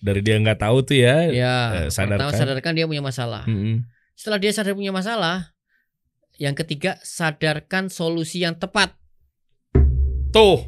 Dari 0.00 0.20
dia 0.22 0.36
nggak 0.38 0.58
tahu 0.58 0.76
tuh 0.80 0.96
ya. 0.96 1.28
Ya, 1.28 1.54
Eh, 1.84 1.92
pertama 1.92 2.32
sadarkan. 2.32 2.32
sadarkan 2.32 2.72
dia 2.72 2.86
punya 2.86 3.02
masalah. 3.02 3.42
Mm-mm. 3.44 3.84
Setelah 4.16 4.38
dia 4.38 4.50
sadar 4.50 4.72
punya 4.72 4.90
masalah, 4.90 5.52
yang 6.40 6.56
ketiga 6.56 6.96
sadarkan 7.04 7.92
solusi 7.92 8.40
yang 8.40 8.56
tepat. 8.56 8.96
Tuh, 10.32 10.64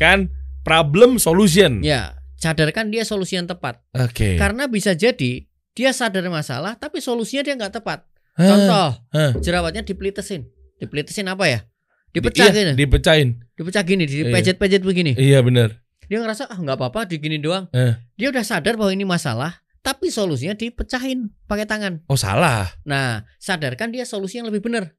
kan 0.00 0.32
problem 0.64 1.20
solution. 1.20 1.84
Ya, 1.84 2.16
sadarkan 2.40 2.88
dia 2.88 3.04
solusi 3.04 3.36
yang 3.36 3.44
tepat. 3.44 3.84
Oke. 3.92 4.40
Karena 4.40 4.64
bisa 4.72 4.96
jadi 4.96 5.44
dia 5.76 5.90
sadar 5.92 6.24
masalah 6.32 6.80
tapi 6.80 7.04
solusinya 7.04 7.44
dia 7.44 7.54
nggak 7.60 7.76
tepat. 7.76 8.08
Contoh, 8.32 8.96
hah. 9.12 9.36
jerawatnya 9.44 9.84
dipelitesin. 9.84 10.48
Dipelitesin 10.80 11.28
apa 11.28 11.44
ya? 11.44 11.60
Di- 12.08 12.24
Dipecah 12.24 12.48
iya, 12.48 12.52
gini. 12.56 12.72
Dipecahin. 12.72 13.28
Dipecah 13.52 13.82
gini, 13.84 14.04
dipejet-pejet 14.08 14.80
begini. 14.80 15.12
Iya 15.20 15.44
benar. 15.44 15.84
Dia 16.08 16.24
ngerasa 16.24 16.48
ah 16.48 16.56
nggak 16.56 16.80
apa-apa 16.80 17.04
digini 17.04 17.36
doang. 17.36 17.68
Eh. 17.76 18.00
Dia 18.16 18.32
udah 18.32 18.44
sadar 18.44 18.80
bahwa 18.80 18.92
ini 18.92 19.04
masalah, 19.04 19.60
tapi 19.84 20.08
solusinya 20.08 20.56
dipecahin 20.56 21.32
pakai 21.44 21.68
tangan. 21.68 22.04
Oh 22.08 22.16
salah. 22.16 22.68
Nah, 22.88 23.28
sadarkan 23.36 23.92
dia 23.92 24.08
solusi 24.08 24.40
yang 24.40 24.48
lebih 24.48 24.64
benar. 24.64 24.92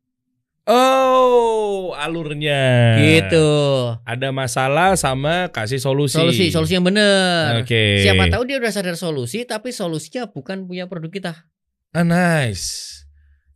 Oh, 0.64 1.92
alurnya. 2.00 2.96
Gitu. 3.04 3.48
Ada 4.08 4.32
masalah 4.32 4.96
sama 4.96 5.52
kasih 5.52 5.84
solusi. 5.84 6.16
Solusi, 6.16 6.46
solusi 6.56 6.80
yang 6.80 6.88
benar. 6.88 7.60
Oke. 7.60 8.00
Siapa 8.00 8.32
tahu 8.32 8.48
dia 8.48 8.64
udah 8.64 8.72
sadar 8.72 8.96
solusi, 8.96 9.44
tapi 9.44 9.76
solusinya 9.76 10.32
bukan 10.32 10.64
punya 10.64 10.88
produk 10.88 11.12
kita. 11.12 11.32
Ah, 11.92 12.08
nice. 12.08 13.04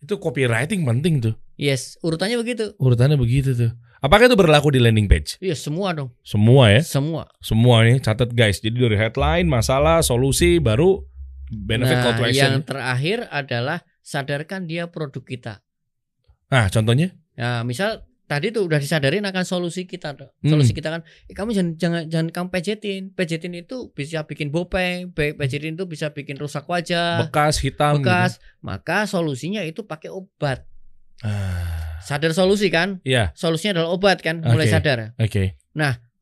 Itu 0.03 0.19
copywriting 0.19 0.83
penting 0.83 1.23
tuh. 1.23 1.35
Yes, 1.55 1.95
urutannya 2.03 2.37
begitu. 2.37 2.75
Urutannya 2.77 3.15
begitu 3.15 3.55
tuh. 3.55 3.71
Apakah 3.97 4.29
itu 4.29 4.37
berlaku 4.37 4.69
di 4.69 4.77
landing 4.77 5.09
page? 5.09 5.41
Iya, 5.41 5.57
semua 5.57 5.89
dong. 5.95 6.13
Semua 6.21 6.69
ya. 6.69 6.85
Semua. 6.85 7.25
Semua 7.41 7.81
nih 7.81 7.97
catat 7.97 8.29
guys. 8.29 8.61
Jadi 8.61 8.77
dari 8.77 8.93
headline, 8.99 9.49
masalah, 9.49 10.05
solusi, 10.05 10.61
baru 10.61 11.01
benefit 11.49 11.97
nah, 11.97 12.03
call 12.03 12.15
to 12.19 12.23
action. 12.29 12.37
yang 12.37 12.55
terakhir 12.61 13.25
adalah 13.31 13.81
sadarkan 14.05 14.69
dia 14.69 14.91
produk 14.91 15.23
kita. 15.25 15.53
Nah, 16.47 16.65
contohnya? 16.67 17.11
Nah, 17.35 17.61
misal 17.61 18.01
tadi 18.23 18.51
tuh 18.51 18.67
udah 18.67 18.75
disadarin 18.75 19.23
akan 19.23 19.43
solusi 19.43 19.83
kita. 19.83 20.13
tuh. 20.13 20.31
Hmm. 20.41 20.51
Solusi 20.51 20.71
kita 20.71 20.89
kan, 20.89 21.01
eh, 21.25 21.33
kamu 21.33 21.51
jangan 21.51 21.71
jangan 21.75 22.01
jangan 22.07 22.27
kamu 22.29 22.47
pejetin. 22.49 23.01
Pejetin 23.11 23.53
itu 23.53 23.91
bisa 23.91 24.23
bikin 24.23 24.49
bopeng, 24.49 25.11
pe- 25.11 25.31
pejetin 25.31 25.75
itu 25.75 25.85
bisa 25.85 26.11
bikin 26.11 26.35
rusak 26.35 26.63
wajah, 26.65 27.23
Bekas 27.23 27.59
hitam. 27.59 27.99
gitu. 27.99 28.03
bekas. 28.03 28.39
Maka 28.59 29.03
solusinya 29.05 29.61
itu 29.61 29.83
pakai 29.83 30.07
obat. 30.07 30.67
Ah, 31.19 31.99
Sadar 31.99 32.31
solusi 32.31 32.69
kan? 32.69 33.01
Iya, 33.03 33.33
Solusinya 33.33 33.81
adalah 33.81 33.91
obat 33.91 34.21
kan? 34.21 34.39
Mulai 34.39 34.67
Oke. 34.67 34.73
sadar. 34.73 34.99
oke. 35.15 35.43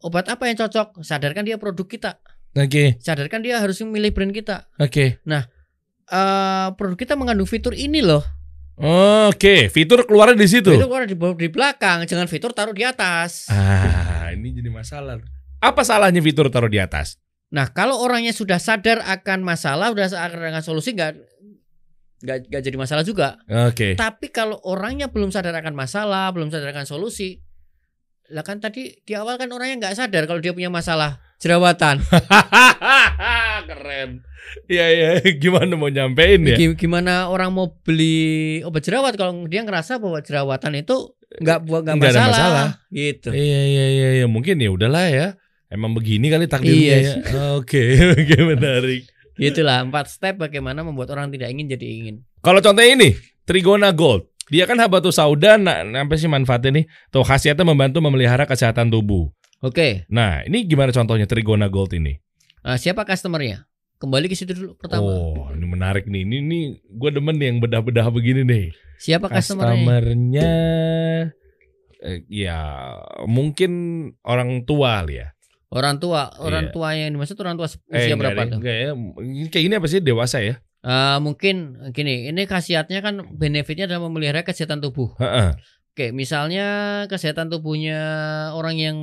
Obat 0.02 0.26
apa 0.30 0.46
yang 0.46 0.56
cocok? 0.56 1.02
Sadarkan 1.02 1.44
dia 1.44 1.58
produk 1.58 1.86
kita. 1.86 2.12
Oke, 2.56 2.96
Sadarkan 2.98 3.42
dia 3.42 3.60
harus 3.60 3.82
memilih 3.82 4.10
brand 4.10 4.32
kita. 4.32 4.70
oke. 4.78 5.20
Eh 6.06 6.68
produk 6.78 6.96
kita 6.96 7.14
mengandung 7.14 7.50
fitur 7.50 7.74
ini 7.74 8.00
loh. 8.00 8.22
Oke, 9.32 9.72
fitur 9.72 10.04
keluarnya 10.04 10.36
di 10.36 10.50
situ. 10.52 10.68
Fitur 10.68 10.92
keluar 10.92 11.08
di, 11.08 11.16
di 11.16 11.48
belakang, 11.48 12.04
jangan 12.04 12.28
fitur 12.28 12.52
taruh 12.52 12.76
di 12.76 12.84
atas. 12.84 13.48
Ah, 13.48 14.36
ini 14.36 14.52
jadi 14.52 14.68
masalah. 14.68 15.24
Apa 15.64 15.88
salahnya 15.88 16.20
fitur 16.20 16.52
taruh 16.52 16.68
di 16.68 16.84
atas? 16.84 17.16
Nah, 17.56 17.72
kalau 17.72 18.04
orangnya 18.04 18.36
sudah 18.36 18.60
sadar 18.60 19.00
akan 19.00 19.48
masalah, 19.48 19.96
sudah 19.96 20.12
sadar 20.12 20.44
akan 20.52 20.64
solusi, 20.64 20.92
nggak 20.92 21.12
nggak 22.26 22.62
jadi 22.64 22.76
masalah 22.76 23.08
juga. 23.08 23.40
Oke. 23.48 23.96
Tapi 23.96 24.28
kalau 24.34 24.60
orangnya 24.68 25.08
belum 25.08 25.32
sadar 25.32 25.56
akan 25.56 25.72
masalah, 25.72 26.36
belum 26.36 26.52
sadar 26.52 26.76
akan 26.76 26.84
solusi, 26.84 27.40
lah 28.34 28.44
kan 28.44 28.60
tadi 28.60 28.92
di 29.06 29.14
awal 29.14 29.38
kan 29.40 29.48
orangnya 29.56 29.88
nggak 29.88 29.96
sadar 29.96 30.26
kalau 30.26 30.42
dia 30.42 30.52
punya 30.52 30.74
masalah 30.74 31.22
jerawatan. 31.38 32.02
Keren. 33.70 34.10
Iya 34.66 34.86
iya, 34.90 35.10
gimana 35.36 35.74
mau 35.76 35.90
nyampein 35.90 36.42
ya? 36.46 36.58
Gi- 36.58 36.78
Gimana 36.78 37.30
orang 37.30 37.54
mau 37.54 37.76
beli 37.82 38.62
obat 38.62 38.82
jerawat 38.82 39.14
kalau 39.14 39.46
dia 39.46 39.62
ngerasa 39.62 39.98
bahwa 39.98 40.22
jerawatan 40.22 40.80
itu 40.80 41.14
nggak 41.42 41.60
buat 41.66 41.82
nggak 41.84 41.98
masalah, 42.00 42.30
masalah. 42.32 42.68
gitu. 42.90 43.30
Iya 43.30 43.62
iya 43.66 43.86
iya 43.90 44.10
iya, 44.22 44.26
mungkin 44.26 44.58
ya 44.58 44.70
udahlah 44.72 45.06
ya. 45.10 45.28
Emang 45.68 45.92
begini 45.92 46.30
kali 46.30 46.46
takdirnya 46.46 46.78
Iya 46.78 46.98
ya. 47.02 47.14
Oke, 47.60 47.82
oke 48.16 48.38
menarik. 48.46 49.10
Gitulah 49.36 49.84
empat 49.84 50.08
step 50.08 50.40
bagaimana 50.40 50.80
membuat 50.80 51.12
orang 51.12 51.28
tidak 51.28 51.52
ingin 51.52 51.68
jadi 51.68 51.86
ingin. 51.86 52.16
Kalau 52.40 52.64
contohnya 52.64 52.96
ini, 52.96 53.10
Trigona 53.44 53.92
Gold. 53.92 54.30
Dia 54.48 54.70
kan 54.70 54.78
habatus 54.78 55.18
sauda, 55.18 55.58
nah, 55.58 55.82
apa 55.82 56.14
sih 56.16 56.30
manfaatnya 56.30 56.80
nih? 56.80 56.86
Tuh 57.10 57.26
khasiatnya 57.26 57.66
membantu 57.66 57.98
memelihara 58.00 58.46
kesehatan 58.46 58.94
tubuh. 58.94 59.34
Oke, 59.66 60.06
Nah, 60.14 60.46
ini 60.46 60.62
gimana 60.64 60.94
contohnya 60.94 61.26
Trigona 61.26 61.66
Gold 61.66 61.98
ini? 61.98 62.22
nah, 62.62 62.78
siapa 62.78 63.02
customernya? 63.02 63.66
Kembali 63.98 64.30
ke 64.30 64.38
situ 64.38 64.54
dulu 64.54 64.78
pertama. 64.78 65.08
Oh, 65.08 65.50
ini 65.50 65.66
menarik 65.66 66.06
nih. 66.06 66.22
Ini 66.22 66.36
ini 66.38 66.60
gue 66.78 67.10
demen 67.10 67.34
nih 67.40 67.48
yang 67.50 67.58
bedah-bedah 67.58 68.06
begini 68.12 68.46
nih. 68.46 68.66
Siapa 69.00 69.26
customernya? 69.26 69.74
Customernya 69.74 70.52
eh, 72.02 72.20
ya 72.28 72.60
mungkin 73.26 73.72
orang 74.22 74.68
tua 74.68 75.02
ya. 75.08 75.34
Orang 75.74 75.98
tua, 75.98 76.30
orang 76.38 76.70
Iya. 76.70 76.74
tua 76.76 76.90
yang 76.94 77.10
dimaksud 77.18 77.36
orang 77.42 77.56
tua 77.58 77.66
usia 77.66 78.14
Eh, 78.14 78.14
berapa 78.14 78.42
tuh? 78.46 78.60
enggak 78.62 78.76
ya. 78.78 78.90
Kayak 79.50 79.66
ini 79.66 79.74
apa 79.76 79.88
sih 79.90 80.00
dewasa 80.00 80.38
ya? 80.40 80.62
Eh, 80.86 81.18
mungkin 81.18 81.56
gini, 81.90 82.30
ini 82.30 82.46
khasiatnya 82.46 83.02
kan 83.02 83.26
benefitnya 83.34 83.90
adalah 83.90 84.06
memelihara 84.06 84.46
kesehatan 84.46 84.80
tubuh. 84.80 85.18
Heeh. 85.18 85.58
Oke, 85.96 86.12
misalnya 86.12 86.68
kesehatan 87.08 87.48
tubuhnya 87.48 87.98
orang 88.54 88.76
yang 88.78 88.98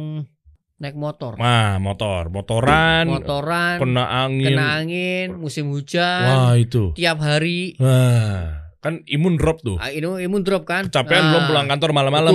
naik 0.82 0.98
motor, 0.98 1.38
Wah, 1.38 1.78
motor, 1.78 2.26
motoran, 2.26 3.06
motoran, 3.06 3.78
kena 3.78 4.02
angin. 4.26 4.50
kena 4.50 4.64
angin, 4.76 5.28
musim 5.32 5.70
hujan, 5.70 6.26
Wah, 6.26 6.58
itu. 6.58 6.90
tiap 6.92 7.22
hari, 7.22 7.78
Wah, 7.78 8.66
kan 8.78 8.98
imun 9.06 9.38
drop 9.38 9.62
tuh. 9.62 9.78
ah, 9.78 9.88
ini 9.88 10.26
imun 10.26 10.42
drop 10.42 10.66
kan? 10.66 10.90
Kecapean 10.90 11.22
Nah, 11.22 11.28
belum 11.30 11.42
pulang 11.46 11.66
kantor 11.68 11.90
malam-malam. 11.92 12.34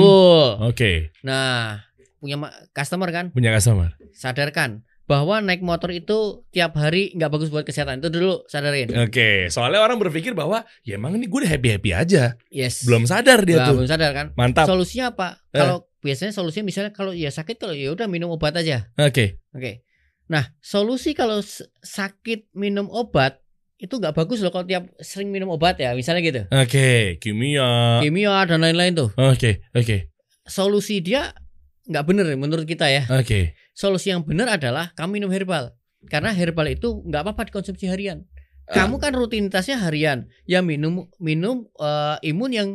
Oke, 0.64 1.12
Nah, 1.22 1.84
punya 2.18 2.40
customer 2.72 3.12
kan, 3.12 3.26
punya 3.30 3.52
customer. 3.52 4.00
sadarkan 4.12 4.88
bahwa 5.04 5.40
naik 5.40 5.60
motor 5.60 5.88
itu 5.90 6.44
tiap 6.50 6.76
hari 6.76 7.16
nggak 7.16 7.28
bagus 7.30 7.48
buat 7.48 7.64
kesehatan. 7.64 8.00
Itu 8.00 8.12
dulu 8.12 8.44
sadarin. 8.46 8.92
Oke, 8.98 9.48
soalnya 9.48 9.80
orang 9.80 9.96
berpikir 9.98 10.36
bahwa 10.36 10.68
ya 10.84 10.96
emang 10.96 11.16
ini 11.16 11.28
gue 11.28 11.40
udah 11.40 11.48
happy-happy 11.50 11.92
aja. 11.92 12.36
Yes. 12.48 12.84
Belum 12.84 13.04
sadar 13.04 13.44
dia 13.44 13.56
Nah, 13.58 13.72
tuh. 13.72 13.80
belum 13.80 13.88
sadar 13.88 14.12
kan? 14.12 14.28
Mantap. 14.36 14.68
Solusinya 14.68 15.16
apa? 15.16 15.40
Eh. 15.48 15.64
Kalau 15.64 15.87
biasanya 16.02 16.34
solusinya 16.34 16.66
misalnya 16.70 16.92
kalau 16.94 17.12
ya 17.14 17.30
sakit 17.34 17.58
kalau 17.58 17.74
ya 17.74 17.94
udah 17.94 18.06
minum 18.10 18.34
obat 18.34 18.54
aja. 18.58 18.90
Oke. 18.98 19.42
Oke. 19.54 19.88
Nah, 20.28 20.44
solusi 20.60 21.16
kalau 21.16 21.40
sakit 21.84 22.52
minum 22.52 22.92
obat 22.92 23.40
itu 23.78 23.94
nggak 23.94 24.18
bagus 24.18 24.42
loh 24.42 24.50
kalau 24.50 24.66
tiap 24.66 24.90
sering 25.00 25.30
minum 25.30 25.54
obat 25.54 25.78
ya, 25.78 25.94
misalnya 25.94 26.22
gitu. 26.26 26.42
Oke, 26.50 27.22
kimia. 27.22 28.02
Kimia 28.02 28.44
dan 28.50 28.66
lain-lain 28.66 28.98
tuh. 28.98 29.10
Oke, 29.16 29.64
oke. 29.72 30.12
Solusi 30.44 31.00
dia 31.00 31.32
nggak 31.88 32.04
bener 32.04 32.26
menurut 32.36 32.66
kita 32.68 32.90
ya. 32.90 33.06
Oke. 33.08 33.56
Solusi 33.78 34.12
yang 34.12 34.26
benar 34.26 34.60
adalah 34.60 34.92
kamu 34.98 35.22
minum 35.22 35.32
herbal. 35.32 35.78
Karena 36.10 36.34
herbal 36.34 36.74
itu 36.74 37.06
nggak 37.06 37.22
apa-apa 37.24 37.54
dikonsumsi 37.54 37.88
harian. 37.88 38.26
Kamu 38.68 39.00
kan 39.00 39.16
rutinitasnya 39.16 39.80
harian. 39.80 40.28
Ya 40.44 40.60
minum 40.60 41.08
minum 41.24 41.72
eh, 41.80 42.18
imun 42.28 42.52
yang 42.52 42.70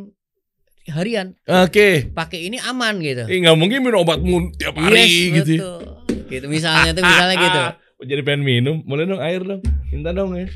harian. 0.89 1.37
Oke. 1.45 2.09
Pakai 2.09 2.43
ini 2.43 2.59
aman 2.59 2.99
gitu. 2.99 3.23
Eh 3.23 3.39
nggak 3.39 3.55
mungkin 3.55 3.79
minum 3.79 4.01
obatmu 4.01 4.51
tiap 4.53 4.75
hari 4.75 5.31
Yes, 5.31 5.43
gitu. 5.43 5.53
ya. 5.53 5.59
betul. 5.63 5.79
Gitu 6.27 6.45
misalnya 6.47 6.91
tuh 6.91 7.03
misalnya 7.03 7.35
gitu. 7.37 7.61
Jadi 8.09 8.21
pengen 8.21 8.43
minum, 8.43 8.75
boleh 8.83 9.07
dong 9.07 9.23
air 9.23 9.39
dong. 9.39 9.63
Minta 9.87 10.11
dong 10.11 10.35
ya. 10.35 10.51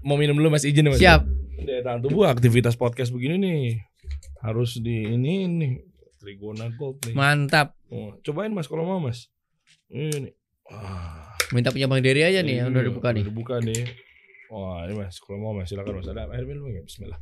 Mau 0.00 0.14
minum 0.14 0.38
dulu 0.38 0.48
Mas 0.48 0.62
izin 0.62 0.86
ya, 0.86 0.90
Mas. 0.90 1.00
Siap. 1.02 1.22
Daya 1.56 1.80
tahan 1.82 2.00
tubuh 2.00 2.28
aktivitas 2.28 2.76
podcast 2.76 3.10
begini 3.10 3.40
nih 3.40 3.60
harus 4.38 4.78
di 4.78 5.02
ini 5.08 5.48
nih 5.48 5.72
Trigona 6.22 6.70
Gold 6.70 7.02
nih. 7.02 7.14
Mantap. 7.16 7.74
Oh, 7.88 8.14
cobain 8.22 8.54
Mas 8.54 8.70
kalau 8.70 8.86
mau 8.86 9.02
Mas. 9.02 9.26
Ini. 9.90 10.30
Wah. 10.66 11.34
Minta 11.50 11.70
punya 11.70 11.86
Bang 11.86 12.02
Dery 12.02 12.22
aja 12.22 12.42
nih 12.42 12.60
yang 12.60 12.70
udah 12.70 12.82
Iya, 12.82 12.88
dibuka 12.90 13.08
nih. 13.10 13.22
Udah 13.22 13.30
dibuka 13.30 13.54
nih. 13.58 13.82
Wah, 14.46 14.86
ini 14.86 14.94
Mas, 14.94 15.18
kalau 15.18 15.38
mau 15.38 15.52
Mas 15.52 15.66
silakan 15.66 15.98
Mas. 15.98 16.06
Ada 16.06 16.30
air 16.30 16.46
minum 16.46 16.66
nggak? 16.66 16.86
Bismillah. 16.86 17.18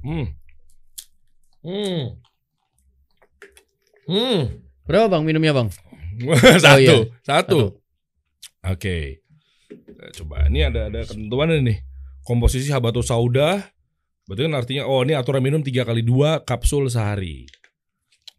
Hmm. 0.00 0.26
Hmm. 1.64 2.20
Hmm. 4.04 4.40
Berapa 4.84 5.08
Bang 5.08 5.24
minumnya 5.24 5.56
Bang? 5.56 5.72
satu, 6.64 6.78
iya. 6.78 6.94
satu. 7.24 7.80
Oke. 8.60 9.24
Kita 9.72 10.04
Coba 10.22 10.46
ini 10.52 10.60
ada 10.60 10.92
ada 10.92 11.00
ketentuan 11.08 11.50
nih. 11.64 11.80
Komposisi 12.20 12.68
habatus 12.68 13.08
sauda. 13.08 13.64
Berarti 14.24 14.40
kan 14.44 14.54
artinya 14.56 14.82
oh 14.88 15.04
ini 15.04 15.12
aturan 15.16 15.44
minum 15.44 15.60
3 15.60 15.84
kali 15.84 16.00
2 16.04 16.44
kapsul 16.44 16.88
sehari. 16.88 17.48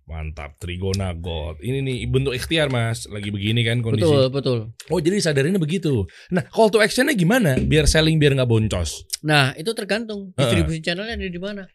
Mantap, 0.06 0.62
Trigona 0.62 1.18
Gold. 1.18 1.66
Ini 1.66 1.82
nih 1.82 2.06
bentuk 2.06 2.38
ikhtiar 2.38 2.70
Mas, 2.70 3.10
lagi 3.10 3.34
begini 3.34 3.66
kan 3.66 3.82
kondisi. 3.82 4.06
Betul, 4.06 4.30
betul. 4.30 4.58
Oh 4.94 5.02
jadi 5.02 5.18
sadarinnya 5.18 5.58
begitu. 5.58 6.06
Nah 6.30 6.46
call 6.46 6.70
to 6.70 6.78
actionnya 6.78 7.18
gimana? 7.18 7.58
Biar 7.58 7.90
selling 7.90 8.22
biar 8.22 8.38
nggak 8.38 8.46
boncos. 8.46 9.02
Nah, 9.26 9.58
itu 9.58 9.74
tergantung 9.74 10.30
distribusi 10.38 10.86
channelnya 10.86 11.18
ada 11.18 11.26
di 11.26 11.42
mana. 11.42 11.66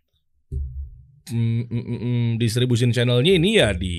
Hmm, 1.28 1.68
mm, 1.68 1.84
mm, 1.84 1.98
mm, 2.00 2.26
distribusin 2.40 2.90
channelnya 2.90 3.36
ini 3.36 3.60
ya 3.60 3.76
di 3.76 3.94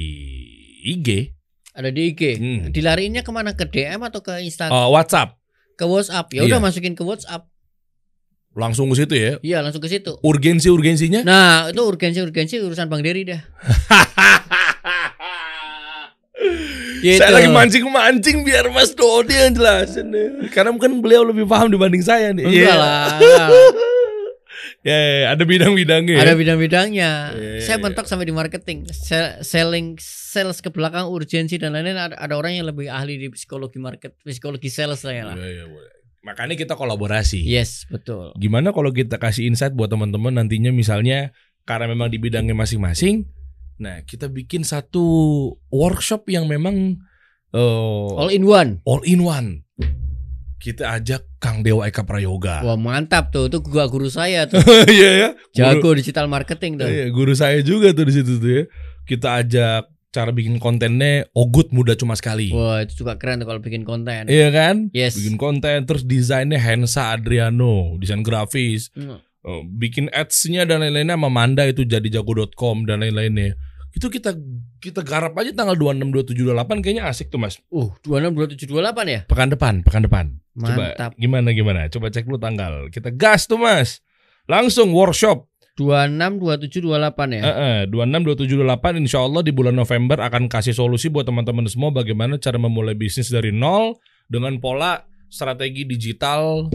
IG, 0.83 1.29
Ada 1.71 1.87
di 1.87 2.01
IG. 2.09 2.21
Hmm. 2.35 2.59
Dilariinnya 2.73 3.21
ke 3.21 3.31
mana? 3.31 3.53
Ke 3.53 3.63
DM 3.63 4.01
atau 4.01 4.19
ke 4.19 4.41
Instagram? 4.41 4.73
Oh, 4.73 4.91
WhatsApp, 4.91 5.37
Ke 5.77 5.85
WhatsApp. 5.85 6.27
Ya 6.33 6.43
Iya. 6.43 6.57
udah 6.57 6.59
masukin 6.59 6.93
ke 6.93 7.05
WhatsApp. 7.05 7.47
langsung 8.51 8.91
ke 8.91 8.99
situ 8.99 9.15
ya. 9.15 9.33
Iya, 9.39 9.63
langsung 9.63 9.79
ke 9.79 9.87
situ. 9.87 10.19
Urgensi 10.27 10.67
urgensinya? 10.67 11.23
Nah, 11.23 11.71
itu 11.71 11.79
urgensi-urgensi 11.79 12.59
urusan 12.59 12.91
Bang 12.91 12.99
Dery 12.99 13.23
dah. 13.23 13.39
Gitu. 17.01 17.17
Saya 17.17 17.33
lagi 17.33 17.49
mancing-mancing 17.49 18.45
biar 18.45 18.69
Mas 18.69 18.93
Dodi 18.93 19.33
yang 19.33 19.57
jelasin 19.57 20.13
deh. 20.13 20.51
Karena 20.53 20.69
mungkin 20.69 21.01
beliau 21.01 21.25
lebih 21.25 21.49
paham 21.49 21.69
dibanding 21.69 22.01
saya 22.01 22.29
nih. 22.29 22.45
Enggak 22.45 22.61
Iya. 22.61 22.75
lah. 22.77 23.05
Ya, 24.81 24.97
ya, 24.97 25.13
ya, 25.13 25.27
ada 25.37 25.43
bidang-bidangnya. 25.45 26.17
ya. 26.17 26.21
Ada 26.25 26.33
bidang-bidangnya. 26.33 27.11
Iya, 27.37 27.61
Saya 27.61 27.77
iya. 27.77 27.83
mentok 27.85 28.09
sampai 28.09 28.25
di 28.25 28.33
marketing, 28.33 28.89
Sel- 28.89 29.37
selling, 29.45 30.01
sales 30.01 30.57
ke 30.57 30.73
belakang, 30.73 31.05
urgensi 31.05 31.61
dan 31.61 31.77
lain-lain. 31.77 32.01
Ada, 32.01 32.15
ada 32.17 32.33
orang 32.33 32.57
yang 32.57 32.65
lebih 32.65 32.89
ahli 32.89 33.21
di 33.21 33.29
psikologi 33.29 33.77
market, 33.77 34.17
psikologi 34.25 34.73
sales 34.73 35.05
lah. 35.05 35.13
Iya, 35.13 35.37
iya, 35.37 35.65
boleh. 35.69 35.93
Makanya 36.25 36.57
kita 36.57 36.73
kolaborasi. 36.73 37.45
Yes, 37.45 37.85
betul. 37.89 38.33
Gimana 38.37 38.73
kalau 38.73 38.89
kita 38.89 39.21
kasih 39.21 39.49
insight 39.49 39.73
buat 39.73 39.89
teman-teman 39.89 40.33
nantinya 40.37 40.69
misalnya 40.73 41.29
karena 41.65 41.89
memang 41.89 42.09
di 42.09 42.17
bidangnya 42.17 42.53
masing-masing, 42.57 43.25
nah 43.77 44.01
kita 44.01 44.29
bikin 44.29 44.61
satu 44.61 45.01
workshop 45.69 46.25
yang 46.29 46.45
memang 46.49 46.97
eh, 47.53 48.09
All 48.17 48.29
in 48.29 48.45
one. 48.45 48.81
all 48.85 49.01
in 49.05 49.21
one. 49.25 49.65
Kita 50.61 50.93
ajak 50.93 51.41
Kang 51.41 51.65
Dewa 51.65 51.89
Eka 51.89 52.05
Prayoga. 52.05 52.61
Wah 52.61 52.77
mantap 52.77 53.33
tuh, 53.33 53.49
itu 53.49 53.57
gua 53.65 53.89
guru 53.89 54.05
saya 54.07 54.45
tuh, 54.45 54.61
Iya 54.87 55.09
ya. 55.09 55.29
Guru, 55.33 55.57
jago 55.57 55.89
digital 55.97 56.29
marketing 56.29 56.77
tuh. 56.77 56.85
iya, 56.85 57.09
guru 57.09 57.33
saya 57.33 57.65
juga 57.65 57.89
tuh 57.91 58.05
di 58.05 58.13
situ 58.13 58.37
tuh 58.37 58.51
ya. 58.53 58.63
Kita 59.03 59.41
ajak 59.41 59.89
cara 60.11 60.29
bikin 60.29 60.59
kontennya 60.59 61.25
ogut 61.33 61.73
mudah 61.73 61.97
cuma 61.97 62.13
sekali. 62.13 62.53
Wah 62.53 62.85
itu 62.85 63.01
juga 63.01 63.17
keren 63.17 63.41
tuh 63.41 63.49
kalau 63.49 63.57
bikin 63.57 63.81
konten. 63.81 64.29
Iya 64.29 64.53
kan? 64.53 64.93
Yes. 64.93 65.17
Bikin 65.17 65.41
konten 65.41 65.89
terus 65.89 66.05
desainnya 66.05 66.61
Hensa 66.61 67.15
Adriano, 67.17 67.97
desain 67.97 68.21
grafis, 68.21 68.93
Hmm. 68.93 69.17
bikin 69.73 70.05
ads-nya 70.13 70.69
dan 70.69 70.85
lain-lainnya 70.85 71.17
sama 71.17 71.33
Manda 71.33 71.65
itu 71.65 71.81
jadi 71.81 72.05
jago.com 72.13 72.85
dan 72.85 73.01
lain-lainnya. 73.01 73.57
Itu 73.91 74.07
kita 74.07 74.31
kita 74.79 75.03
garap 75.03 75.35
aja 75.35 75.51
tanggal 75.51 75.75
26 75.75 76.31
27 76.31 76.47
28 76.55 76.79
kayaknya 76.79 77.03
asik 77.05 77.27
tuh 77.27 77.37
Mas. 77.37 77.59
Uh 77.67 77.91
26 78.03 78.33
27 78.57 78.71
28 78.71 79.07
ya. 79.07 79.19
Pekan 79.27 79.49
depan, 79.49 79.73
pekan 79.83 80.03
depan. 80.03 80.25
Coba 80.51 80.95
Mantap. 80.95 81.11
gimana 81.15 81.51
gimana? 81.51 81.87
Coba 81.87 82.07
cek 82.07 82.23
dulu 82.23 82.35
tanggal. 82.35 82.87
Kita 82.87 83.11
gas 83.11 83.45
tuh 83.45 83.59
Mas. 83.59 83.99
Langsung 84.47 84.91
workshop. 84.91 85.47
26 85.79 86.39
27 86.39 86.83
28 86.83 87.35
ya. 87.35 87.41
Eh, 87.41 87.55
eh, 87.55 87.79
26 87.87 88.27
27 88.43 88.59
28 88.59 88.99
insya 88.99 89.19
Allah 89.23 89.41
di 89.41 89.51
bulan 89.51 89.73
November 89.73 90.19
akan 90.19 90.47
kasih 90.47 90.75
solusi 90.75 91.07
buat 91.07 91.23
teman-teman 91.23 91.63
semua 91.65 91.89
bagaimana 91.89 92.35
cara 92.35 92.59
memulai 92.59 92.93
bisnis 92.93 93.31
dari 93.31 93.55
nol 93.55 93.95
dengan 94.27 94.59
pola 94.59 94.99
strategi 95.31 95.87
digital 95.87 96.67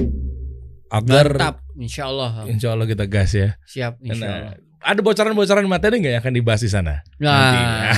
agar 0.89 1.27
Mantap. 1.37 1.57
Insya 1.77 2.09
Allah. 2.09 2.49
insya 2.49 2.73
Allah 2.73 2.87
kita 2.89 3.05
gas 3.05 3.37
ya. 3.37 3.61
Siap. 3.69 4.01
Insya 4.01 4.17
Nah, 4.25 4.33
Allah. 4.33 4.55
Ada 4.87 5.01
bocoran-bocoran 5.03 5.67
materi 5.67 5.99
nggak 5.99 6.13
yang 6.15 6.23
akan 6.23 6.35
dibahas 6.39 6.63
di 6.63 6.71
sana? 6.71 7.03
Nah. 7.19 7.91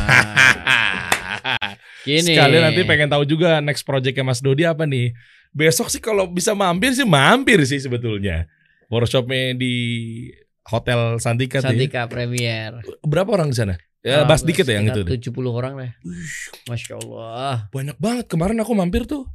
Gini. 2.09 2.33
Sekalian 2.33 2.73
nanti 2.73 2.83
pengen 2.89 3.13
tahu 3.13 3.29
juga 3.29 3.61
next 3.61 3.85
projectnya 3.85 4.25
Mas 4.25 4.41
Dodi 4.41 4.65
apa 4.65 4.89
nih. 4.89 5.13
Besok 5.53 5.93
sih 5.93 6.01
kalau 6.01 6.25
bisa 6.25 6.57
mampir 6.57 6.97
sih 6.97 7.05
mampir 7.05 7.61
sih 7.69 7.77
sebetulnya. 7.77 8.49
Workshopnya 8.89 9.53
di 9.53 9.75
Hotel 10.65 11.21
Santika, 11.21 11.61
tuh 11.61 11.69
ya. 11.69 11.77
Santika 11.77 12.09
Premier. 12.09 12.81
Berapa 13.05 13.37
orang 13.37 13.53
di 13.53 13.57
sana? 13.57 13.77
Ya, 14.01 14.25
bahas 14.25 14.47
dikit 14.47 14.65
ya 14.65 14.81
yang 14.81 14.89
itu. 14.89 15.05
deh. 15.05 15.21
70 15.21 15.37
orang 15.53 15.77
deh. 15.77 15.93
Masya 16.71 16.97
Allah. 17.03 17.69
Banyak 17.69 18.01
banget. 18.01 18.25
Kemarin 18.31 18.57
aku 18.65 18.73
mampir 18.73 19.05
tuh. 19.05 19.29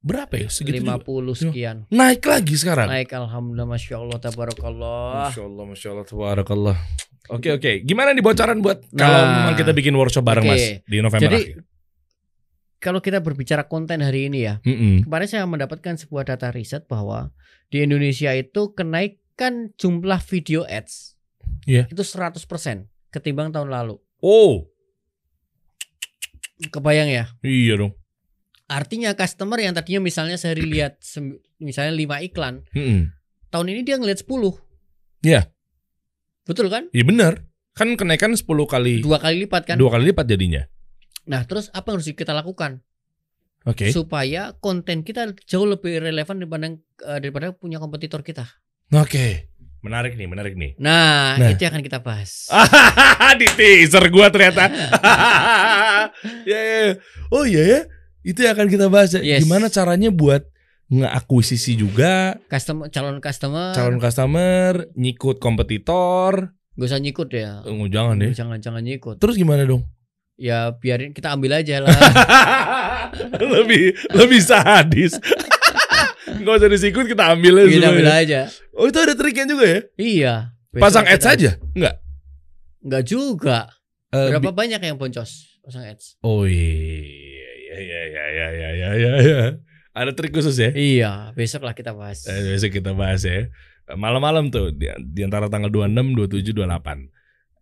Berapa 0.00 0.32
ya? 0.34 0.48
Segitu 0.48 0.80
juga. 0.80 0.96
50 0.98 1.36
sekian. 1.36 1.76
Naik 1.88 2.24
lagi 2.24 2.56
sekarang. 2.56 2.88
Naik 2.88 3.12
alhamdulillah 3.12 3.68
Masya 3.68 3.96
Allah 3.96 4.18
Tabarakallah. 4.18 5.28
Masya 5.28 5.42
Allah, 5.44 5.64
Masya 5.66 5.88
Allah, 5.90 6.06
Tabarakallah. 6.06 6.76
Oke, 7.28 7.52
oke. 7.52 7.84
Gimana 7.84 8.10
nih 8.10 8.20
bocoran 8.20 8.58
buat 8.58 8.80
kalau 8.90 9.20
Nah. 9.20 9.44
memang 9.44 9.54
kita 9.54 9.70
bikin 9.70 9.92
workshop 9.92 10.24
bareng 10.24 10.42
Oke. 10.42 10.50
Mas 10.50 10.64
di 10.82 10.96
November 10.98 11.28
Jadi 11.28 11.38
akhir? 11.38 11.56
kalau 12.76 12.98
kita 12.98 13.20
berbicara 13.20 13.62
konten 13.62 14.00
hari 14.00 14.26
ini 14.26 14.40
ya, 14.42 14.56
Mm-mm. 14.62 15.04
kemarin 15.04 15.28
saya 15.28 15.44
mendapatkan 15.44 15.94
sebuah 15.94 16.24
data 16.26 16.48
riset 16.48 16.86
bahwa 16.86 17.28
di 17.68 17.84
Indonesia 17.84 18.32
itu 18.32 18.72
kenaikan 18.72 19.70
jumlah 19.76 20.18
video 20.24 20.64
ads 20.64 21.14
Iya. 21.64 21.86
itu 21.86 22.00
100% 22.00 22.40
ketimbang 23.10 23.52
tahun 23.52 23.68
lalu. 23.68 24.00
Oh, 24.18 24.64
Kebayang 26.62 27.08
ya? 27.08 27.24
iya 27.40 27.76
dong. 27.76 27.92
Artinya 28.70 29.18
customer 29.18 29.58
yang 29.58 29.74
tadinya 29.74 29.98
misalnya 29.98 30.38
sehari 30.38 30.62
lihat 30.62 31.02
misalnya 31.58 31.90
5 31.90 32.26
iklan, 32.30 32.62
Mm-mm. 32.70 33.10
tahun 33.50 33.66
ini 33.66 33.82
dia 33.82 33.98
ngeliat 33.98 34.22
10. 34.22 34.30
Iya. 35.26 35.50
Betul 36.46 36.70
kan? 36.70 36.86
Iya 36.94 37.02
benar. 37.02 37.32
Kan 37.74 37.98
kenaikan 37.98 38.30
10 38.30 38.46
kali, 38.46 39.02
Dua 39.02 39.18
kali 39.18 39.42
lipat 39.42 39.62
kan? 39.66 39.76
dua 39.76 39.90
kali 39.90 40.14
lipat 40.14 40.26
jadinya. 40.26 40.62
Nah, 41.26 41.42
terus 41.44 41.66
apa 41.70 41.90
yang 41.90 41.98
harus 41.98 42.10
kita 42.10 42.30
lakukan 42.30 42.82
Oke. 43.62 43.90
supaya 43.90 44.54
konten 44.58 45.02
kita 45.02 45.34
jauh 45.46 45.66
lebih 45.66 45.98
relevan 46.00 46.38
daripada 46.38 46.66
eh, 46.70 47.18
daripada 47.18 47.46
punya 47.50 47.82
kompetitor 47.82 48.22
kita? 48.22 48.46
Oke. 48.94 49.50
Menarik 49.80 50.14
nih, 50.14 50.28
menarik 50.28 50.54
nih. 50.54 50.76
Nah, 50.76 51.40
Nah. 51.40 51.48
itu 51.50 51.64
yang 51.64 51.72
akan 51.72 51.82
kita 51.82 52.04
bahas. 52.04 52.46
di 53.40 53.46
teaser 53.48 54.04
gua 54.12 54.28
ternyata. 54.28 54.68
ya, 56.44 56.60
ya, 56.60 56.78
ya. 56.86 56.92
Oh 57.32 57.44
iya 57.44 57.62
ya. 57.64 57.80
Itu 58.20 58.44
yang 58.44 58.52
akan 58.54 58.68
kita 58.68 58.86
bahas. 58.86 59.12
ya. 59.12 59.20
Yes. 59.20 59.44
Gimana 59.44 59.68
caranya 59.68 60.12
buat 60.12 60.44
ngeakuisisi 60.90 61.78
juga 61.78 62.34
Customer 62.50 62.90
calon 62.90 63.22
customer 63.22 63.70
calon 63.72 63.96
customer, 63.96 64.90
nyikut 64.92 65.38
kompetitor. 65.38 66.50
gak 66.74 66.86
usah 66.86 66.98
nyikut 66.98 67.28
ya. 67.30 67.62
Oh, 67.62 67.86
jangan 67.86 68.18
deh. 68.18 68.32
Jangan 68.32 68.58
jangan 68.58 68.82
nyikut. 68.82 69.20
Terus 69.20 69.36
gimana 69.36 69.62
dong? 69.62 69.86
Ya 70.34 70.72
biarin 70.72 71.12
kita 71.12 71.30
ambil 71.30 71.60
aja 71.60 71.84
lah. 71.84 71.92
lebih 73.54 73.92
lebih 74.10 74.40
sadis. 74.40 75.14
Gak 76.42 76.54
usah 76.62 76.70
disikut 76.70 77.04
kita 77.04 77.36
ambil 77.36 77.62
aja. 77.62 77.68
kita 77.68 77.88
ambil 77.90 78.08
aja. 78.10 78.40
Oh 78.72 78.88
itu 78.88 78.96
ada 78.96 79.12
triknya 79.12 79.44
juga 79.46 79.64
ya? 79.66 79.80
Iya. 79.94 80.34
Pasang 80.72 81.04
ads 81.04 81.26
aja? 81.26 81.50
Enggak. 81.76 82.00
Enggak 82.80 83.02
juga. 83.04 83.58
Eh, 84.10 84.30
Berapa 84.32 84.50
banyak 84.50 84.80
yang 84.80 84.96
boncos 84.96 85.60
pasang 85.60 85.84
ads? 85.84 86.16
Oh 86.24 86.48
iya 86.48 87.29
iya 87.78 88.00
iya 88.06 88.24
iya 88.24 88.24
iya 88.30 88.48
iya 88.50 88.70
iya 88.74 88.90
iya. 88.96 89.12
iya. 89.22 89.40
Ada 89.90 90.14
trik 90.14 90.30
khusus 90.30 90.54
ya? 90.54 90.70
Iya, 90.70 91.34
besok 91.34 91.66
lah 91.66 91.74
kita 91.74 91.90
bahas. 91.90 92.22
Eh, 92.30 92.54
besok 92.54 92.78
kita 92.78 92.94
bahas 92.94 93.26
ya. 93.26 93.50
Malam-malam 93.90 94.54
tuh 94.54 94.70
di, 94.70 94.86
di 95.02 95.20
antara 95.26 95.50
tanggal 95.50 95.66
26, 95.66 96.14
27, 96.14 96.54
28. 96.54 97.10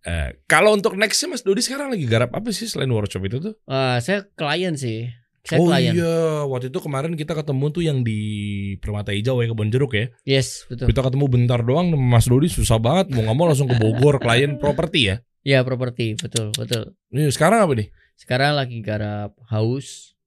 Eh, 0.08 0.28
kalau 0.44 0.76
untuk 0.76 0.94
nextnya 0.94 1.34
Mas 1.34 1.42
Dodi 1.42 1.64
sekarang 1.64 1.92
lagi 1.92 2.04
garap 2.04 2.30
apa 2.36 2.52
sih 2.52 2.68
selain 2.68 2.92
workshop 2.92 3.24
itu 3.26 3.36
tuh? 3.40 3.54
Ah, 3.64 3.96
saya 4.04 4.28
klien 4.36 4.76
sih. 4.76 5.08
Saya 5.42 5.64
oh 5.64 5.72
klien. 5.72 5.96
iya, 5.96 6.44
waktu 6.44 6.68
itu 6.68 6.78
kemarin 6.84 7.16
kita 7.16 7.32
ketemu 7.32 7.64
tuh 7.72 7.82
yang 7.82 8.04
di 8.04 8.20
Permata 8.84 9.16
Hijau 9.16 9.40
ya 9.40 9.48
kebon 9.48 9.72
jeruk 9.72 9.96
ya. 9.96 10.12
Yes, 10.28 10.68
betul. 10.68 10.92
Kita 10.92 11.00
ketemu 11.00 11.24
bentar 11.32 11.64
doang 11.64 11.96
Mas 11.96 12.28
Dodi 12.28 12.52
susah 12.52 12.76
banget 12.76 13.08
mau 13.16 13.24
nggak 13.24 13.36
mau 13.36 13.46
langsung 13.48 13.72
ke 13.72 13.76
Bogor 13.80 14.20
klien 14.20 14.60
properti 14.60 15.08
ya. 15.08 15.16
Iya, 15.48 15.64
properti, 15.64 16.12
betul, 16.20 16.52
betul. 16.52 16.92
Ini 17.08 17.32
sekarang 17.32 17.64
apa 17.64 17.72
nih? 17.72 17.88
Sekarang 18.18 18.58
lagi 18.58 18.82
garap 18.82 19.38
house. 19.46 20.18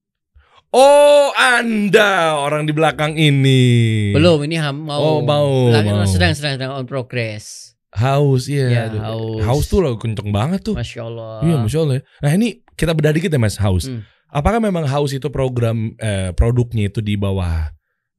Oh, 0.71 1.36
Anda 1.36 2.39
orang 2.39 2.63
di 2.63 2.71
belakang 2.71 3.19
ini. 3.19 4.15
Belum, 4.15 4.39
ini 4.47 4.56
ham 4.56 4.88
Oh, 4.88 5.19
mau. 5.19 5.43
mau, 5.43 5.49
Lagi 5.67 5.91
mau. 5.91 6.08
sedang 6.08 6.32
sedang 6.32 6.56
sedang 6.56 6.71
on 6.80 6.88
progress. 6.88 7.75
Haus 7.91 8.47
iya. 8.47 8.88
Ya, 8.88 9.04
haus. 9.04 9.43
Haus 9.43 9.65
tuh 9.67 9.84
loh 9.84 9.99
kenceng 9.99 10.32
banget 10.32 10.63
tuh. 10.63 10.80
Masya 10.80 11.04
Allah. 11.04 11.43
Iya, 11.43 11.56
masya 11.60 11.80
Allah. 11.84 11.95
ya. 11.99 12.04
Nah 12.23 12.32
ini 12.32 12.47
kita 12.80 12.95
bedah 12.95 13.12
dikit 13.12 13.27
ya 13.27 13.36
Mas 13.36 13.60
Haus. 13.60 13.91
Hmm. 13.91 14.08
Apakah 14.32 14.63
memang 14.63 14.88
Haus 14.88 15.12
itu 15.12 15.27
program 15.27 15.91
eh, 15.99 16.32
produknya 16.32 16.88
itu 16.88 17.04
di 17.04 17.19
bawah 17.19 17.67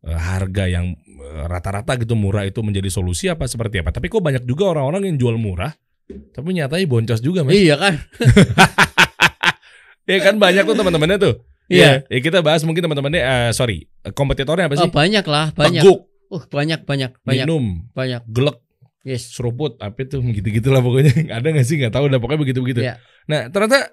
eh, 0.05 0.13
harga 0.13 0.69
yang 0.69 0.93
eh, 0.93 1.45
rata-rata 1.49 1.97
gitu 1.97 2.13
murah 2.13 2.45
itu 2.45 2.61
menjadi 2.61 2.93
solusi 2.93 3.33
apa 3.33 3.49
seperti 3.49 3.81
apa? 3.81 3.97
Tapi 3.97 4.13
kok 4.13 4.21
banyak 4.21 4.45
juga 4.45 4.77
orang-orang 4.77 5.09
yang 5.09 5.17
jual 5.17 5.41
murah, 5.41 5.73
tapi 6.37 6.53
nyatanya 6.53 6.85
boncos 6.85 7.25
juga 7.25 7.41
Mas. 7.41 7.57
Iya 7.57 7.81
kan? 7.81 7.97
Iya 10.13 10.21
kan 10.21 10.37
banyak 10.37 10.69
tuh 10.69 10.77
teman-temannya 10.77 11.17
tuh. 11.17 11.35
Iya. 11.73 12.05
Ya, 12.05 12.19
kita 12.21 12.45
bahas 12.45 12.61
mungkin 12.69 12.85
teman-temannya 12.85 13.21
eh, 13.23 13.51
sorry 13.57 13.89
kompetitornya 14.13 14.69
apa 14.69 14.77
Oh, 14.77 14.85
sih? 14.85 14.93
banyak 14.93 15.25
lah, 15.25 15.57
banyak. 15.57 15.81
Teguk, 15.81 16.01
Uh, 16.29 16.41
banyak 16.49 16.89
banyak 16.89 17.13
banyak 17.25 17.45
minum, 17.45 17.85
banyak. 17.93 18.25
gelek, 18.25 18.57
Yes. 19.05 19.37
seruput, 19.37 19.77
apa 19.85 20.01
itu 20.01 20.17
gitu-gitulah 20.17 20.81
pokoknya. 20.81 21.13
Ada 21.37 21.45
nggak 21.53 21.67
sih 21.69 21.77
nggak 21.77 21.93
tahu, 21.93 22.09
udah 22.09 22.17
pokoknya 22.17 22.41
begitu-begitu. 22.41 22.81
Iya. 22.81 22.97
Nah 23.29 23.53
ternyata 23.53 23.93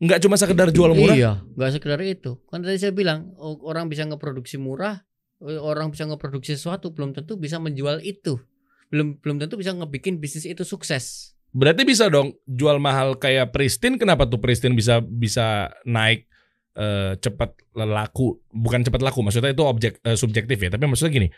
nggak 0.00 0.20
cuma 0.24 0.40
sekedar 0.40 0.72
jual 0.72 0.96
murah. 0.96 1.12
Iya, 1.12 1.32
nggak 1.44 1.70
sekedar 1.76 2.00
itu. 2.00 2.40
Kan 2.48 2.64
tadi 2.64 2.80
saya 2.80 2.96
bilang 2.96 3.36
oh, 3.36 3.60
orang 3.68 3.92
bisa 3.92 4.00
ngeproduksi 4.04 4.56
murah, 4.56 5.04
orang 5.44 5.92
bisa 5.92 6.08
ngeproduksi 6.08 6.56
sesuatu 6.56 6.88
belum 6.88 7.12
tentu 7.12 7.36
bisa 7.36 7.60
menjual 7.60 8.00
itu. 8.00 8.40
Belum 8.88 9.20
belum 9.20 9.36
tentu 9.36 9.60
bisa 9.60 9.76
ngebikin 9.76 10.16
bisnis 10.16 10.48
itu 10.48 10.64
sukses. 10.64 11.33
Berarti 11.54 11.86
bisa 11.86 12.10
dong 12.10 12.34
jual 12.44 12.82
mahal 12.82 13.14
kayak 13.14 13.54
Pristine. 13.54 13.94
Kenapa 13.94 14.26
tuh 14.26 14.42
Pristine 14.42 14.74
bisa 14.74 14.98
bisa 14.98 15.70
naik 15.86 16.26
eh, 16.74 17.14
cepat 17.16 17.54
laku? 17.72 18.42
Bukan 18.50 18.82
cepat 18.82 19.00
laku, 19.00 19.22
maksudnya 19.22 19.54
itu 19.54 19.62
objek 19.62 20.02
eh, 20.02 20.18
subjektif 20.18 20.58
ya. 20.58 20.68
Tapi 20.68 20.82
maksudnya 20.84 21.14
gini, 21.14 21.28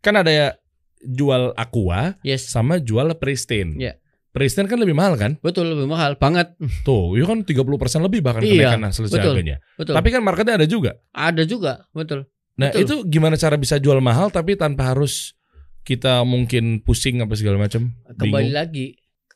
kan 0.00 0.16
ada 0.16 0.32
ya 0.32 0.48
jual 1.04 1.52
Aqua 1.54 2.16
Yes. 2.24 2.48
sama 2.48 2.80
jual 2.80 3.12
Pristine. 3.20 3.76
Iya. 3.76 3.94
Pristine 4.32 4.68
kan 4.68 4.76
lebih 4.76 4.92
mahal 4.92 5.16
kan? 5.16 5.40
Betul 5.40 5.72
lebih 5.72 5.88
mahal 5.88 6.16
banget. 6.16 6.52
Tuh, 6.84 7.16
itu 7.16 7.24
kan 7.24 7.40
30% 7.40 8.04
lebih 8.04 8.20
bahkan 8.20 8.44
Iya, 8.44 8.76
kenaikan 8.76 8.92
selesai 8.92 9.16
betul. 9.16 9.32
harganya. 9.32 9.56
Betul. 9.80 9.92
Tapi 9.96 10.08
kan 10.12 10.20
marketnya 10.20 10.54
ada 10.60 10.68
juga. 10.68 11.00
ada 11.12 11.42
juga, 11.44 11.88
betul. 11.92 12.28
Nah, 12.56 12.72
Betul. 12.72 12.80
itu 12.84 12.94
gimana 13.12 13.36
cara 13.36 13.56
bisa 13.56 13.76
jual 13.76 14.00
mahal 14.00 14.32
tapi 14.32 14.56
tanpa 14.56 14.92
harus 14.92 15.36
kita 15.84 16.24
mungkin 16.24 16.80
pusing 16.80 17.20
apa 17.20 17.36
segala 17.36 17.60
macam? 17.60 17.92
Kembali 18.16 18.48
Bingung. 18.48 18.56
lagi 18.56 18.86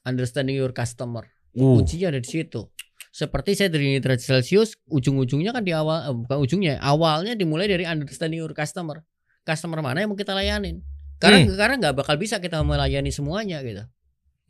understanding 0.04 0.56
your 0.56 0.72
customer. 0.72 1.26
Uh, 1.52 1.78
Kuncinya 1.78 2.14
ada 2.14 2.20
di 2.22 2.28
situ. 2.28 2.70
Seperti 3.10 3.58
saya 3.58 3.66
dari 3.68 3.90
Nitra 3.90 4.14
Celsius, 4.14 4.78
ujung-ujungnya 4.86 5.50
kan 5.50 5.66
di 5.66 5.74
awal, 5.74 6.06
eh, 6.06 6.14
bukan 6.14 6.38
ujungnya, 6.38 6.78
awalnya 6.78 7.34
dimulai 7.34 7.66
dari 7.66 7.82
understanding 7.82 8.38
your 8.38 8.54
customer. 8.54 9.02
Customer 9.42 9.82
mana 9.82 9.98
yang 10.00 10.14
mau 10.14 10.18
kita 10.18 10.30
layanin? 10.30 10.78
Karena 11.18 11.42
Hmm. 11.42 11.52
karena 11.58 11.74
nggak 11.76 11.94
bakal 11.98 12.14
bisa 12.16 12.38
kita 12.38 12.62
melayani 12.62 13.10
semuanya 13.10 13.60
gitu. 13.60 13.82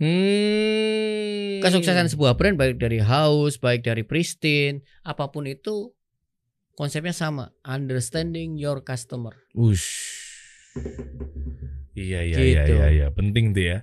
hmm. 0.00 1.60
Kesuksesan 1.60 2.08
sebuah 2.08 2.36
brand 2.36 2.56
baik 2.56 2.76
dari 2.76 3.00
House, 3.00 3.56
baik 3.56 3.84
dari 3.84 4.00
Pristine, 4.04 4.80
apa 5.02 5.28
pun 5.28 5.44
itu 5.44 5.92
konsepnya 6.72 7.12
sama, 7.12 7.52
understanding 7.60 8.56
your 8.56 8.80
customer. 8.80 9.36
Ush. 9.52 10.16
Iya 11.92 12.22
iya 12.24 12.36
Gitu. 12.38 12.48
iya 12.54 12.62
iya 12.64 12.86
iya, 12.88 13.06
penting 13.12 13.52
tuh 13.52 13.64
ya. 13.66 13.78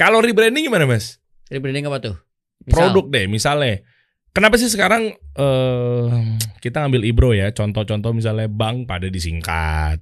Kalau 0.00 0.24
rebranding 0.24 0.64
gimana 0.64 0.88
mas? 0.88 1.20
Rebranding 1.52 1.84
apa 1.84 2.00
tuh? 2.00 2.16
Misal, 2.64 2.88
Produk 2.88 3.04
deh, 3.12 3.24
misalnya 3.28 3.84
kenapa 4.32 4.56
sih 4.56 4.72
sekarang 4.72 5.12
eh 5.12 6.08
kita 6.64 6.80
ngambil 6.80 7.02
Ibro 7.04 7.30
ya, 7.36 7.52
contoh-contoh 7.52 8.16
misalnya 8.16 8.48
bank 8.48 8.88
pada 8.88 9.12
disingkat. 9.12 10.00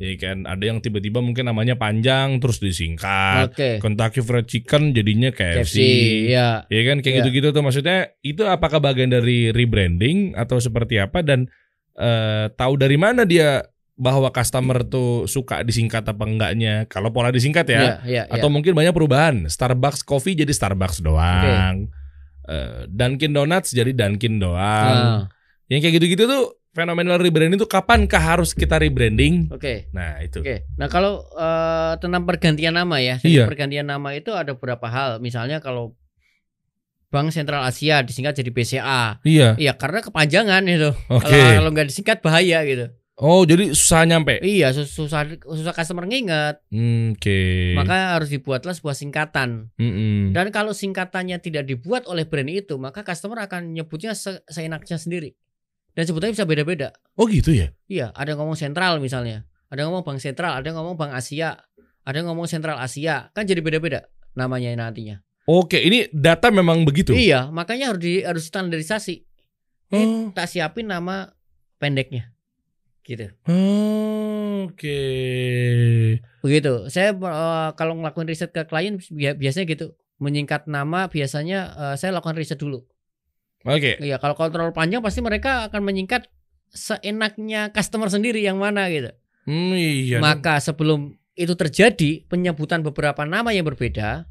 Ya 0.00 0.12
kan, 0.18 0.48
ada 0.50 0.64
yang 0.66 0.82
tiba-tiba 0.82 1.20
mungkin 1.22 1.46
namanya 1.46 1.76
panjang 1.76 2.40
terus 2.42 2.58
disingkat. 2.58 3.52
Oke. 3.54 3.78
Kentucky 3.78 4.18
Fried 4.24 4.48
Chicken 4.48 4.96
jadinya 4.96 5.30
KFC. 5.30 5.62
KFC, 5.62 5.78
ya. 6.32 6.64
Ya 6.66 6.82
kan 6.88 7.04
kayak 7.04 7.12
Iya. 7.14 7.18
gitu-gitu 7.22 7.48
tuh 7.54 7.62
maksudnya 7.62 8.10
itu 8.24 8.42
apakah 8.48 8.80
bagian 8.82 9.12
dari 9.12 9.52
rebranding 9.54 10.32
atau 10.34 10.58
seperti 10.58 10.96
apa 10.98 11.20
dan 11.22 11.46
eh, 11.94 12.48
tahu 12.56 12.80
dari 12.80 12.96
mana 12.96 13.22
dia 13.28 13.60
bahwa 14.00 14.32
customer 14.32 14.80
tuh 14.82 15.28
suka 15.28 15.60
disingkat 15.60 16.00
apa 16.02 16.24
enggaknya 16.24 16.88
kalau 16.88 17.12
pola 17.12 17.28
disingkat 17.28 17.68
ya 17.68 17.80
Iya, 17.80 17.94
iya, 18.08 18.22
atau 18.26 18.48
mungkin 18.48 18.72
banyak 18.72 18.96
perubahan 18.96 19.44
Starbucks 19.44 20.00
coffee 20.02 20.32
jadi 20.34 20.50
Starbucks 20.50 21.04
doang 21.04 21.92
Eh, 22.42 22.88
Dunkin 22.88 23.30
Donuts 23.30 23.70
jadi 23.70 23.92
Dunkin 23.92 24.40
doang 24.40 24.58
Ah, 24.58 25.20
yang 25.68 25.78
kayak 25.78 26.00
gitu-gitu 26.00 26.24
tuh 26.24 26.56
fenomenal 26.72 27.20
rebranding 27.20 27.58
tuh 27.58 27.68
kapankah 27.68 28.18
harus 28.18 28.56
kita 28.56 28.74
rebranding 28.74 29.52
Oke. 29.52 29.86
nah 29.92 30.18
itu 30.18 30.40
Oke. 30.40 30.66
Nah, 30.74 30.88
kalau 30.88 31.20
eh, 31.36 31.92
tentang 32.00 32.24
pergantian 32.24 32.72
nama 32.72 32.96
ya. 32.98 33.20
Iya. 33.20 33.44
Pergantian 33.46 33.86
nama 33.86 34.16
itu 34.16 34.32
ada 34.34 34.56
beberapa 34.56 34.86
hal. 34.86 35.18
Misalnya 35.18 35.60
kalau 35.60 35.94
Bank 37.10 37.34
Sentral 37.34 37.66
Asia 37.66 38.06
disingkat 38.06 38.38
jadi 38.38 38.50
BCA. 38.50 39.18
iya 39.26 39.58
Iya, 39.58 39.74
karena 39.74 39.98
kepanjangan 40.00 40.62
itu. 40.66 40.90
oke 41.10 41.26
Kalau 41.26 41.50
kalau 41.58 41.70
nggak 41.70 41.88
disingkat 41.90 42.18
bahaya 42.22 42.62
gitu. 42.62 42.86
Oh 43.20 43.44
jadi 43.44 43.70
susah 43.70 44.02
nyampe 44.02 44.40
Iya, 44.40 44.72
sus- 44.72 44.90
susah 44.90 45.28
susah 45.38 45.70
customer 45.70 46.04
nginget. 46.04 46.64
Hmm, 46.68 47.12
oke 47.12 47.40
Maka 47.76 48.16
harus 48.16 48.28
dibuatlah 48.28 48.72
sebuah 48.72 48.96
singkatan. 48.96 49.68
Mm-mm. 49.76 50.32
Dan 50.32 50.48
kalau 50.48 50.72
singkatannya 50.72 51.36
tidak 51.38 51.64
dibuat 51.64 52.04
oleh 52.04 52.24
brand 52.24 52.48
itu, 52.48 52.74
maka 52.76 53.04
customer 53.04 53.44
akan 53.44 53.76
nyebutnya 53.76 54.16
se- 54.16 54.40
seenaknya 54.46 54.96
sendiri. 54.96 55.36
Dan 55.92 56.06
sebetulnya 56.06 56.32
bisa 56.32 56.46
beda-beda. 56.46 56.88
oh 57.14 57.26
gitu 57.26 57.50
ya 57.50 57.74
Iya, 57.86 58.10
ada 58.10 58.32
yang 58.32 58.40
ngomong 58.40 58.56
sentral 58.56 58.96
misalnya. 58.98 59.44
Ada 59.68 59.84
yang 59.84 59.92
ngomong 59.92 60.02
bank 60.02 60.18
sentral, 60.18 60.56
ada 60.56 60.66
yang 60.66 60.78
ngomong 60.80 60.96
bank 60.96 61.12
Asia, 61.12 61.54
ada 62.02 62.16
yang 62.16 62.26
ngomong 62.32 62.48
sentral 62.48 62.78
Asia. 62.78 63.30
Kan 63.30 63.46
jadi 63.46 63.60
beda-beda 63.60 64.06
namanya 64.32 64.70
nantinya. 64.72 65.20
Oke, 65.44 65.78
ini 65.78 66.06
data 66.10 66.48
memang 66.48 66.82
begitu. 66.82 67.10
Iya, 67.10 67.50
makanya 67.50 67.90
harus 67.90 68.00
di 68.00 68.22
harus 68.22 68.44
standarisasi. 68.46 69.26
Ini 69.90 70.04
Oh, 70.06 70.30
tak 70.30 70.46
siapin 70.46 70.86
nama 70.86 71.34
pendeknya. 71.76 72.29
Gitu. 73.10 73.26
oh, 73.50 74.70
oke. 74.70 75.02
Begitu. 76.40 76.72
Saya 76.86 77.10
eh, 77.10 77.68
kalau 77.74 77.98
ngelakuin 77.98 78.30
riset 78.30 78.54
ke 78.54 78.62
klien 78.64 79.02
bi- 79.10 79.34
biasanya 79.34 79.66
gitu. 79.66 79.98
Menyingkat 80.22 80.70
nama 80.70 81.10
biasanya 81.10 81.58
eh, 81.74 81.94
saya 81.98 82.14
lakukan 82.14 82.38
riset 82.38 82.60
dulu. 82.60 82.86
Oke. 83.66 83.98
Iya, 83.98 84.22
kalau 84.22 84.38
kontrol 84.38 84.70
panjang 84.70 85.02
pasti 85.02 85.20
mereka 85.20 85.66
akan 85.68 85.82
menyingkat 85.82 86.30
seenaknya 86.70 87.74
customer 87.74 88.06
sendiri 88.08 88.40
yang 88.40 88.56
mana 88.56 88.86
gitu. 88.88 89.10
Hmm, 89.44 89.74
iya. 89.74 90.22
Maka 90.22 90.62
sebelum 90.62 91.18
itu 91.34 91.52
terjadi 91.58 92.24
penyebutan 92.30 92.84
beberapa 92.84 93.26
nama 93.26 93.50
yang 93.50 93.66
berbeda, 93.66 94.28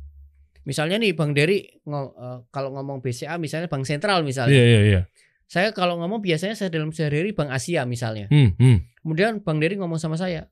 misalnya 0.64 1.02
nih 1.02 1.12
Bang 1.14 1.36
Dery 1.36 1.68
eh, 1.84 2.38
kalau 2.50 2.70
ngomong 2.74 3.04
BCA 3.04 3.36
misalnya 3.36 3.68
Bank 3.68 3.84
Sentral 3.86 4.24
misalnya, 4.24 4.56
Iya, 4.56 4.64
iya, 4.66 4.82
iya. 4.88 5.02
Saya 5.50 5.74
kalau 5.74 5.98
ngomong 5.98 6.22
biasanya 6.22 6.54
saya 6.54 6.70
dalam 6.70 6.94
sehari-hari 6.94 7.34
Bank 7.34 7.50
Asia 7.50 7.82
misalnya, 7.84 8.30
Hmm, 8.30 8.54
hmm. 8.54 9.02
kemudian 9.02 9.42
Bang 9.42 9.58
Dery 9.58 9.76
ngomong 9.76 9.98
sama 9.98 10.14
saya, 10.14 10.46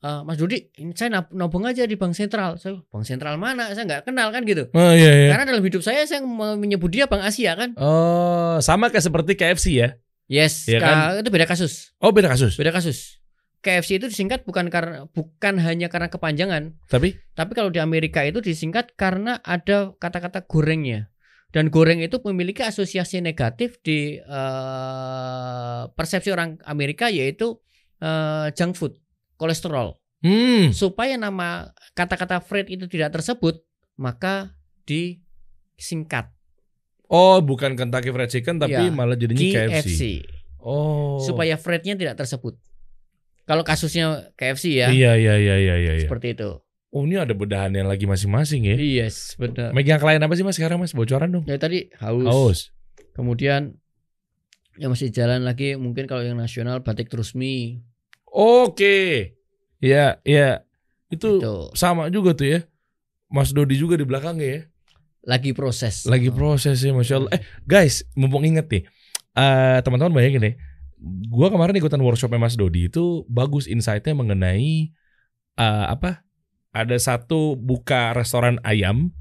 "Eh, 0.00 0.20
Mas 0.24 0.34
Dudi, 0.34 0.72
ini 0.74 0.96
saya 0.96 1.12
nab- 1.12 1.30
nabung 1.30 1.62
aja 1.62 1.84
di 1.84 1.94
Bank 1.94 2.16
Sentral, 2.16 2.56
saya 2.56 2.80
Bank 2.82 3.04
Sentral 3.04 3.36
mana? 3.36 3.68
Saya 3.70 3.84
nggak 3.84 4.08
kenal 4.08 4.32
kan 4.32 4.42
gitu. 4.42 4.72
Oh, 4.72 4.90
iya, 4.90 5.12
iya. 5.12 5.28
Karena 5.30 5.44
dalam 5.46 5.60
hidup 5.60 5.78
saya 5.78 6.02
saya 6.02 6.24
menyebut 6.24 6.88
dia 6.88 7.04
Bank 7.04 7.22
Asia 7.22 7.52
kan. 7.54 7.76
Oh, 7.76 8.56
sama 8.58 8.88
kayak 8.88 9.04
seperti 9.04 9.36
KFC 9.36 9.66
ya. 9.76 10.00
Yes, 10.26 10.64
Iya 10.64 10.80
ka- 10.80 11.20
itu 11.20 11.28
beda 11.28 11.44
kasus. 11.44 11.92
Oh, 12.00 12.08
beda 12.08 12.32
kasus. 12.32 12.56
Beda 12.56 12.72
kasus. 12.72 13.20
KFC 13.60 14.00
itu 14.00 14.10
disingkat 14.10 14.42
bukan 14.42 14.66
karena 14.66 15.06
bukan 15.06 15.54
hanya 15.60 15.86
karena 15.86 16.08
kepanjangan, 16.08 16.74
Tapi 16.88 17.14
tapi 17.30 17.52
kalau 17.52 17.70
di 17.70 17.78
Amerika 17.78 18.26
itu 18.26 18.42
disingkat 18.42 18.96
karena 18.96 19.38
ada 19.38 19.94
kata-kata 19.94 20.42
gorengnya. 20.42 21.11
Dan 21.52 21.68
goreng 21.68 22.00
itu 22.00 22.16
memiliki 22.24 22.64
asosiasi 22.64 23.20
negatif 23.20 23.76
di 23.84 24.16
eh, 24.16 25.82
persepsi 25.92 26.32
orang 26.32 26.56
Amerika 26.64 27.12
yaitu 27.12 27.60
eh, 28.00 28.48
junk 28.56 28.72
food, 28.74 28.96
kolesterol. 29.36 30.00
hmm, 30.24 30.72
Supaya 30.72 31.14
nama 31.14 31.68
kata-kata 31.92 32.40
Fred 32.40 32.72
itu 32.72 32.88
tidak 32.88 33.12
tersebut, 33.12 33.60
maka 33.94 34.56
disingkat 34.82 36.32
oh, 37.06 37.38
bukan 37.38 37.76
Kentucky 37.76 38.08
Fried 38.08 38.32
Chicken 38.32 38.56
tapi 38.56 38.72
Iya. 38.72 38.88
malah 38.88 39.14
jadinya 39.14 39.38
KFC. 39.38 39.68
KFC 39.68 40.02
Oh. 40.62 41.18
supaya 41.20 41.58
Frednya 41.58 41.98
tidak 41.98 42.14
tersebut. 42.16 42.54
Kalau 43.42 43.66
kasusnya 43.66 44.30
KFC 44.38 44.78
ya, 44.78 44.88
Iya, 44.88 45.18
iya, 45.18 45.34
iya, 45.36 45.56
iya, 45.58 45.74
iya. 45.76 45.92
iya. 45.98 46.06
seperti 46.06 46.38
itu. 46.38 46.62
Oh, 46.92 47.08
ini 47.08 47.16
ada 47.16 47.32
bedahan 47.32 47.72
yang 47.72 47.88
lagi 47.88 48.04
masing-masing 48.04 48.68
ya. 48.68 48.76
Yes, 48.76 49.32
benar. 49.40 49.72
Megang 49.72 49.96
klien 49.96 50.20
apa 50.20 50.36
sih 50.36 50.44
Mas 50.44 50.60
sekarang 50.60 50.76
Mas? 50.76 50.92
Bocoran 50.92 51.32
dong. 51.32 51.44
Ya 51.48 51.56
tadi 51.56 51.88
haus. 51.96 52.28
Haus. 52.28 52.58
Kemudian 53.16 53.80
yang 54.76 54.92
masih 54.92 55.08
jalan 55.08 55.40
lagi 55.40 55.72
mungkin 55.80 56.04
kalau 56.04 56.20
yang 56.20 56.36
nasional 56.36 56.80
batik 56.84 57.08
terusmi 57.08 57.80
Oke. 58.32 59.36
Iya, 59.80 60.20
iya. 60.24 60.64
Itu 61.12 61.40
itu 61.40 61.54
sama 61.76 62.08
juga 62.08 62.32
tuh 62.32 62.48
ya. 62.48 62.60
Mas 63.28 63.52
Dodi 63.52 63.76
juga 63.76 63.96
di 63.96 64.04
belakangnya 64.04 64.48
ya. 64.48 64.60
lagi 65.22 65.52
proses. 65.56 66.04
Lagi 66.08 66.28
proses 66.28 66.80
ya, 66.82 66.92
masya 66.92 67.24
Allah. 67.24 67.30
Eh, 67.36 67.42
guys, 67.64 68.02
mumpung 68.16 68.42
inget 68.42 68.66
nih, 68.68 68.82
eh 69.36 69.78
teman-teman 69.84 70.12
bayangin 70.12 70.40
deh. 70.44 70.54
Gua 71.30 71.48
kemarin 71.48 71.76
ikutan 71.78 72.00
workshopnya 72.00 72.40
Mas 72.40 72.56
Dodi 72.58 72.88
itu 72.90 73.22
bagus 73.30 73.64
insight-nya 73.70 74.16
mengenai 74.18 74.90
eh 75.56 75.84
apa? 75.88 76.24
Ada 76.72 76.96
satu 76.96 77.54
buka 77.54 78.16
restoran 78.16 78.56
ayam, 78.64 79.12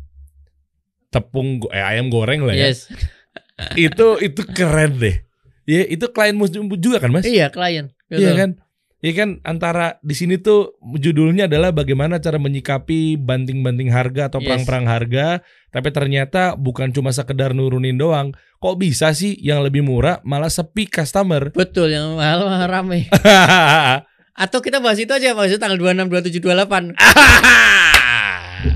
tepung 1.11 1.59
eh, 1.71 1.83
ayam 1.83 2.07
goreng 2.07 2.47
lah 2.47 2.55
ya. 2.55 2.71
Yes. 2.71 2.87
Itu 3.77 4.17
itu 4.17 4.41
keren 4.41 4.97
deh. 4.97 5.21
Ya 5.69 5.85
itu 5.85 6.09
klienmu 6.09 6.49
juga 6.81 6.97
kan 6.97 7.13
Mas? 7.13 7.21
Iya, 7.29 7.53
klien. 7.53 7.93
Iya 8.09 8.33
kan? 8.33 8.57
Iya 9.01 9.13
kan 9.17 9.29
antara 9.41 9.97
di 10.01 10.13
sini 10.17 10.41
tuh 10.41 10.77
judulnya 10.97 11.45
adalah 11.49 11.69
bagaimana 11.73 12.17
cara 12.17 12.37
menyikapi 12.37 13.17
banting-banting 13.17 13.89
harga 13.93 14.29
atau 14.33 14.41
Yes. 14.41 14.45
perang-perang 14.49 14.85
harga, 14.89 15.25
tapi 15.69 15.89
ternyata 15.89 16.53
bukan 16.57 16.89
cuma 16.93 17.13
sekedar 17.13 17.53
nurunin 17.53 17.97
doang. 17.97 18.33
Kok 18.57 18.77
bisa 18.77 19.09
sih 19.13 19.37
yang 19.41 19.61
lebih 19.61 19.85
murah 19.85 20.21
malah 20.21 20.49
sepi 20.49 20.85
customer? 20.89 21.49
Betul 21.53 21.93
yang 21.93 22.17
mahal 22.17 22.45
mahal 22.45 22.69
rame. 22.69 23.09
Atau 24.41 24.57
kita 24.57 24.81
bahas 24.81 24.97
itu 24.97 25.07
aja, 25.07 25.37
bahas 25.37 25.53
itu 25.53 25.61
tanggal 25.61 25.77
26 25.77 26.09
27 26.09 26.41
28. 26.41 26.97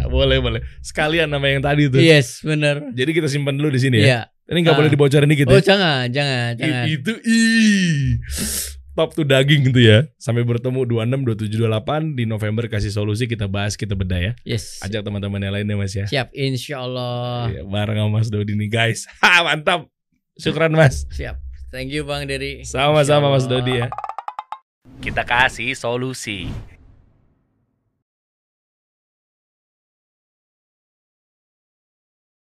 boleh 0.06 0.38
boleh. 0.39 0.62
Sekalian 0.80 1.25
nama 1.25 1.45
yang 1.47 1.60
tadi 1.60 1.89
tuh. 1.89 1.99
Yes, 1.99 2.39
benar. 2.39 2.86
Jadi 2.93 3.12
kita 3.12 3.25
simpan 3.25 3.58
dulu 3.58 3.69
di 3.69 3.82
sini 3.82 3.97
ya. 3.99 4.06
Iya. 4.06 4.19
Ini 4.45 4.62
nggak 4.62 4.71
Ah. 4.71 4.80
boleh 4.80 4.89
dibocorin 4.89 5.25
dikit 5.25 5.49
Oh, 5.49 5.58
ya. 5.58 5.65
jangan, 5.65 6.06
jangan, 6.08 6.54
I- 6.54 6.58
jangan. 6.62 6.86
itu 6.88 7.12
ih. 7.19 8.21
Top 8.93 9.12
tuh 9.12 9.25
daging 9.25 9.67
gitu 9.67 9.82
ya. 9.82 10.08
Sampai 10.15 10.45
bertemu 10.45 10.86
26 10.86 11.19
27 11.25 11.60
28 11.60 12.15
di 12.15 12.23
November 12.23 12.63
kasih 12.65 12.88
solusi 12.89 13.25
kita 13.25 13.43
bahas 13.45 13.73
kita 13.73 13.91
bedah 13.91 14.21
ya. 14.21 14.32
Yes. 14.45 14.80
Ajak 14.80 15.04
teman-teman 15.04 15.41
yang 15.41 15.51
lainnya 15.51 15.75
Mas 15.75 15.91
ya. 15.91 16.06
Siap, 16.06 16.32
insya 16.32 16.80
Allah. 16.80 17.51
Iya, 17.51 17.62
bareng 17.65 17.97
sama 17.99 18.12
Mas 18.13 18.30
Dodi 18.30 18.54
nih 18.54 18.69
guys. 18.69 19.10
Ha, 19.19 19.41
mantap. 19.49 19.89
Syukran 20.38 20.71
Mas. 20.71 21.04
Siap. 21.10 21.36
Thank 21.69 21.91
you 21.91 22.06
Bang 22.06 22.23
Dery. 22.23 22.63
Sama-sama 22.63 23.28
Mas. 23.28 23.43
Dodi 23.43 23.84
ya. 23.84 23.91
Kita 25.02 25.21
kasih 25.26 25.78
solusi. 25.78 26.50